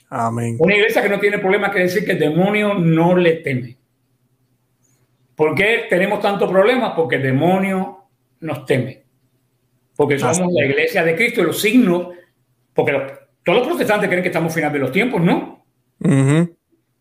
[0.10, 0.58] Amén.
[0.60, 3.78] Una iglesia que no tiene problemas quiere decir que el demonio no le teme.
[5.36, 6.94] ¿Por qué tenemos tantos problemas?
[6.96, 8.06] Porque el demonio
[8.40, 9.04] nos teme.
[9.96, 12.08] Porque somos la iglesia de Cristo y los signos,
[12.74, 13.04] porque los,
[13.44, 15.66] todos los protestantes creen que estamos final de los tiempos, ¿no?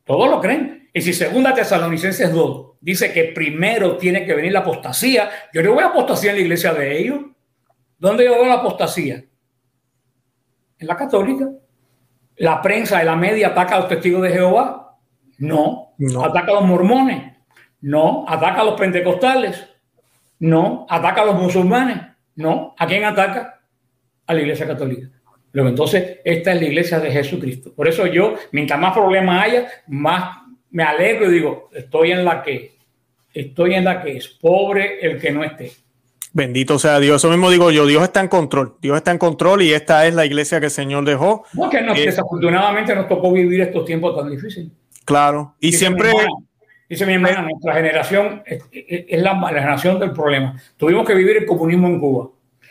[0.04, 0.88] Todos lo creen.
[0.92, 5.74] Y si segunda Tesalonicenses 2 dice que primero tiene que venir la apostasía, yo no
[5.74, 7.20] voy a apostasía en la iglesia de ellos.
[7.98, 9.24] ¿Dónde yo veo la apostasía?
[10.78, 11.48] En la católica.
[12.36, 14.98] La prensa de la media ataca a los testigos de Jehová.
[15.38, 15.92] No.
[15.98, 16.24] no.
[16.24, 17.36] Ataca a los mormones.
[17.82, 18.24] No.
[18.26, 19.68] Ataca a los pentecostales.
[20.38, 20.86] No.
[20.88, 21.98] Ataca a los musulmanes.
[22.36, 22.74] No.
[22.78, 23.60] ¿A quién ataca?
[24.26, 25.08] A la iglesia católica.
[25.52, 27.72] Luego, entonces, esta es la iglesia de Jesucristo.
[27.74, 30.38] Por eso yo, mientras más problemas haya, más
[30.70, 32.76] me alegro y digo, estoy en la que,
[33.34, 35.72] estoy en la que es pobre el que no esté.
[36.32, 37.16] Bendito sea Dios.
[37.16, 38.76] Eso mismo digo yo, Dios está en control.
[38.80, 41.44] Dios está en control y esta es la iglesia que el Señor dejó.
[41.56, 44.70] Porque eh, desafortunadamente nos tocó vivir estos tiempos tan difíciles.
[45.04, 45.56] Claro.
[45.58, 46.12] Y siempre...
[46.88, 48.62] dice mi hermana, nuestra generación es,
[49.20, 50.54] la, la, generación del problema.
[50.76, 52.28] Tuvimos que vivir el comunismo en Cuba.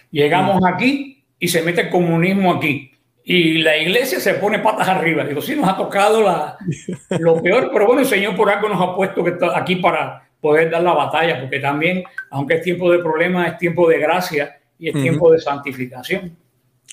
[0.09, 2.91] Llegamos aquí y se mete el comunismo aquí.
[3.23, 5.23] y la iglesia se pone patas arriba.
[5.23, 6.57] Digo, sí, nos ha tocado la,
[7.19, 10.27] lo peor, pero bueno, el Señor por algo nos ha puesto que está aquí para
[10.41, 14.57] poder dar la batalla, porque también, aunque es tiempo de problemas, es tiempo de gracia
[14.77, 16.37] y es tiempo de santificación.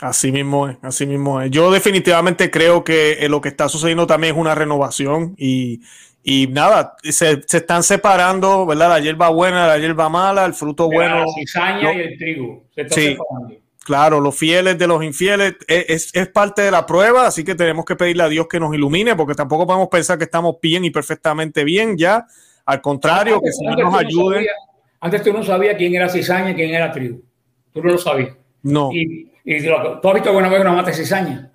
[0.00, 1.50] Así mismo es, así mismo es.
[1.50, 5.80] Yo definitivamente creo que eh, lo que está sucediendo también es una renovación y,
[6.22, 8.90] y nada, se, se, están separando, ¿verdad?
[8.90, 11.20] La hierba buena, la hierba mala, el fruto bueno.
[11.20, 12.64] La cizaña y el trigo.
[12.74, 13.65] Se está sí, separando.
[13.86, 17.54] Claro, los fieles de los infieles es, es, es, parte de la prueba, así que
[17.54, 20.84] tenemos que pedirle a Dios que nos ilumine, porque tampoco podemos pensar que estamos bien
[20.84, 22.26] y perfectamente bien ya.
[22.64, 24.24] Al contrario, antes, que Señor nos ayude.
[24.24, 24.52] No sabía,
[25.02, 27.18] antes tú no sabías quién era cizaña y quién era trigo.
[27.72, 28.34] Tú no lo sabías.
[28.64, 28.90] No.
[28.92, 31.52] Y, y ¿Tú has visto alguna vez una mata cizaña?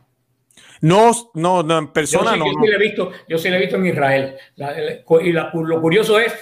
[0.79, 2.45] No, no, no, en persona yo sí, no.
[2.45, 2.65] Yo sí, no.
[2.65, 4.35] he visto, yo sí la he visto en Israel.
[4.55, 4.73] La,
[5.21, 6.33] y la, lo curioso es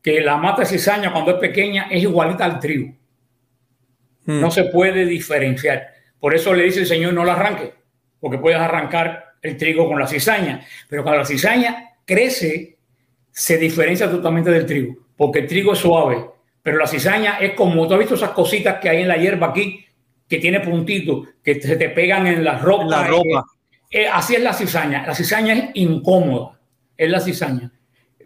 [0.00, 2.94] que la mata cizaña cuando es pequeña es igualita al trigo.
[4.28, 4.42] Hmm.
[4.42, 5.88] No se puede diferenciar.
[6.20, 7.72] Por eso le dice el Señor no la arranque,
[8.20, 10.66] porque puedes arrancar el trigo con la cizaña.
[10.86, 12.76] Pero cuando la cizaña crece,
[13.30, 16.26] se diferencia totalmente del trigo, porque el trigo es suave,
[16.62, 19.46] pero la cizaña es como, tú has visto esas cositas que hay en la hierba
[19.46, 19.86] aquí,
[20.28, 22.84] que tiene puntitos, que se te pegan en la ropa.
[22.84, 23.46] La ropa.
[23.90, 25.06] Eh, eh, así es la cizaña.
[25.06, 26.60] La cizaña es incómoda,
[26.98, 27.72] es la cizaña.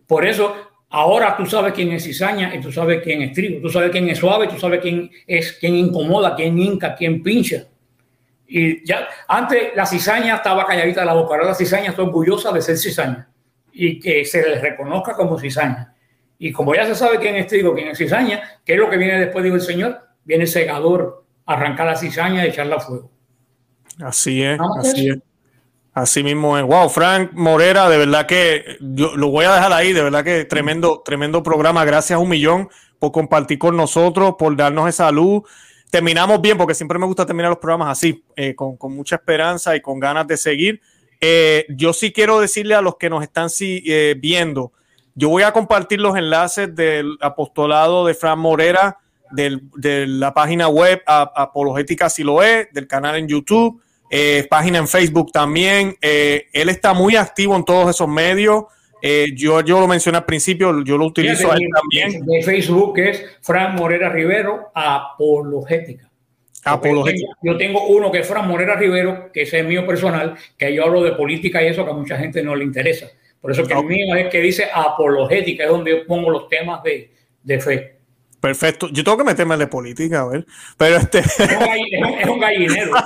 [0.08, 3.60] Por eso, ahora tú sabes quién es cizaña y tú sabes quién es trigo.
[3.60, 7.64] Tú sabes quién es suave, tú sabes quién es quién incomoda, quién hinca, quién pincha.
[8.46, 12.52] Y ya, antes la cizaña estaba calladita de la boca, ahora la cizaña está orgullosa
[12.52, 13.28] de ser cizaña
[13.72, 15.94] y que se les reconozca como cizaña.
[16.38, 18.98] Y como ya se sabe quién es trigo, quién es cizaña, ¿qué es lo que
[18.98, 19.98] viene después, digo el Señor?
[20.24, 23.10] Viene el segador, arrancar la cizaña y echarla a fuego.
[24.00, 25.18] Así es, así es.
[25.94, 26.64] Así mismo es.
[26.64, 30.44] Wow, Frank Morera, de verdad que yo lo voy a dejar ahí, de verdad que
[30.46, 31.84] tremendo, tremendo programa.
[31.84, 35.42] Gracias un millón por compartir con nosotros, por darnos esa luz.
[35.90, 39.76] Terminamos bien, porque siempre me gusta terminar los programas así, eh, con, con, mucha esperanza
[39.76, 40.80] y con ganas de seguir.
[41.20, 44.72] Eh, yo sí quiero decirle a los que nos están eh, viendo,
[45.14, 48.98] yo voy a compartir los enlaces del apostolado de Frank Morera,
[49.30, 53.82] del, de la página web Apologética Siloé, del canal en YouTube,
[54.14, 55.96] eh, página en Facebook también.
[56.02, 58.64] Eh, él está muy activo en todos esos medios.
[59.00, 62.22] Eh, yo, yo lo mencioné al principio, yo lo utilizo a él también.
[62.26, 66.10] De Facebook es Fran Morera Rivero, Apologética.
[66.62, 67.32] Apologética.
[67.42, 70.84] Yo tengo uno que es Fran Morera Rivero, que ese es mío personal, que yo
[70.84, 73.06] hablo de política y eso que a mucha gente no le interesa.
[73.40, 73.82] Por eso que okay.
[73.82, 77.10] el mío es que dice apologética, es donde yo pongo los temas de,
[77.42, 77.96] de fe.
[78.42, 78.88] Perfecto.
[78.88, 80.44] Yo tengo que meterme en la política, a ver.
[80.76, 81.20] Pero este.
[81.20, 82.18] Es un, gallinero.
[82.18, 82.96] Es un gallinero.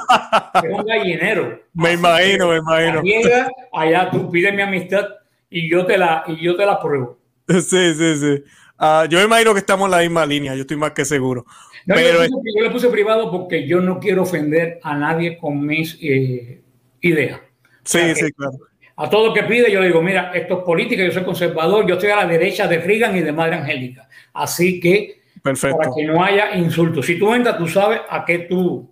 [0.55, 1.61] Es un gallinero.
[1.75, 3.03] Me imagino, me imagino.
[3.03, 5.05] Llega, allá tú pides mi amistad
[5.51, 7.19] y yo te la, y yo te la pruebo.
[7.49, 8.43] Sí, sí, sí.
[8.81, 11.45] Uh, yo me imagino que estamos en la misma línea, yo estoy más que seguro.
[11.85, 15.65] No, Pero, yo, yo, le puse privado porque yo no quiero ofender a nadie con
[15.65, 16.63] mis eh,
[17.03, 17.41] ideas.
[17.85, 18.57] Sí, o sea, sí, claro.
[18.97, 21.95] A todo que pide, yo le digo, mira, esto es política, yo soy conservador, yo
[21.95, 24.09] estoy a la derecha de Reagan y de Madre Angélica.
[24.33, 25.79] Así que, Perfecto.
[25.79, 27.07] para que no haya insultos.
[27.07, 28.91] Si tú entras, tú sabes a qué tú,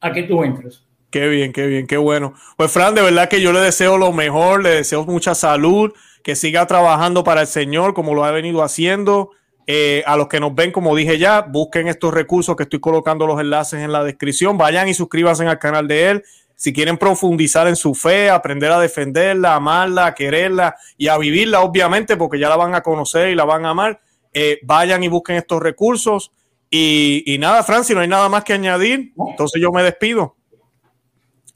[0.00, 0.84] a qué tú entras.
[1.10, 2.34] Qué bien, qué bien, qué bueno.
[2.56, 5.92] Pues, Fran, de verdad que yo le deseo lo mejor, le deseo mucha salud,
[6.24, 9.30] que siga trabajando para el Señor como lo ha venido haciendo.
[9.68, 13.26] Eh, a los que nos ven, como dije ya, busquen estos recursos que estoy colocando
[13.28, 14.58] los enlaces en la descripción.
[14.58, 16.22] Vayan y suscríbanse al canal de él
[16.62, 21.60] si quieren profundizar en su fe, aprender a defenderla, amarla, a quererla y a vivirla,
[21.60, 24.00] obviamente, porque ya la van a conocer y la van a amar,
[24.32, 26.32] eh, vayan y busquen estos recursos.
[26.70, 30.36] Y, y nada, Fran, si no hay nada más que añadir, entonces yo me despido.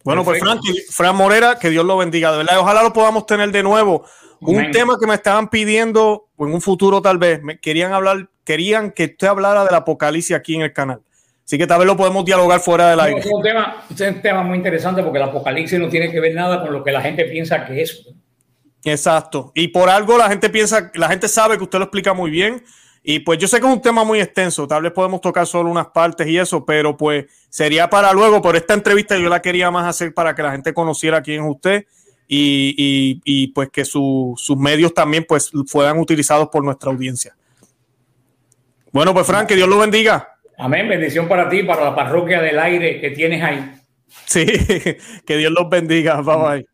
[0.05, 0.61] Bueno, pues Fran,
[0.91, 2.61] Fran Morera, que Dios lo bendiga, de verdad.
[2.61, 4.05] Ojalá lo podamos tener de nuevo.
[4.41, 4.71] Un Amén.
[4.71, 9.05] tema que me estaban pidiendo en un futuro tal vez, me querían hablar, querían que
[9.07, 11.01] usted hablara del apocalipsis aquí en el canal.
[11.45, 13.21] Así que tal vez lo podemos dialogar fuera del aire.
[13.21, 16.35] Es un, tema, es un tema muy interesante porque el apocalipsis no tiene que ver
[16.35, 18.07] nada con lo que la gente piensa que es.
[18.85, 19.53] Exacto.
[19.55, 22.63] Y por algo la gente piensa, la gente sabe que usted lo explica muy bien.
[23.09, 25.71] Y pues yo sé que es un tema muy extenso, tal vez podemos tocar solo
[25.71, 28.43] unas partes y eso, pero pues sería para luego.
[28.43, 31.49] Por esta entrevista yo la quería más hacer para que la gente conociera quién es
[31.49, 31.87] usted
[32.27, 37.37] y, y, y pues que su, sus medios también pues fueran utilizados por nuestra audiencia.
[38.91, 40.37] Bueno, pues Frank, que Dios lo bendiga.
[40.59, 40.89] Amén.
[40.89, 43.73] Bendición para ti, para la parroquia del aire que tienes ahí.
[44.25, 44.47] Sí,
[45.27, 46.21] que Dios los bendiga.
[46.23, 46.67] Bye bye.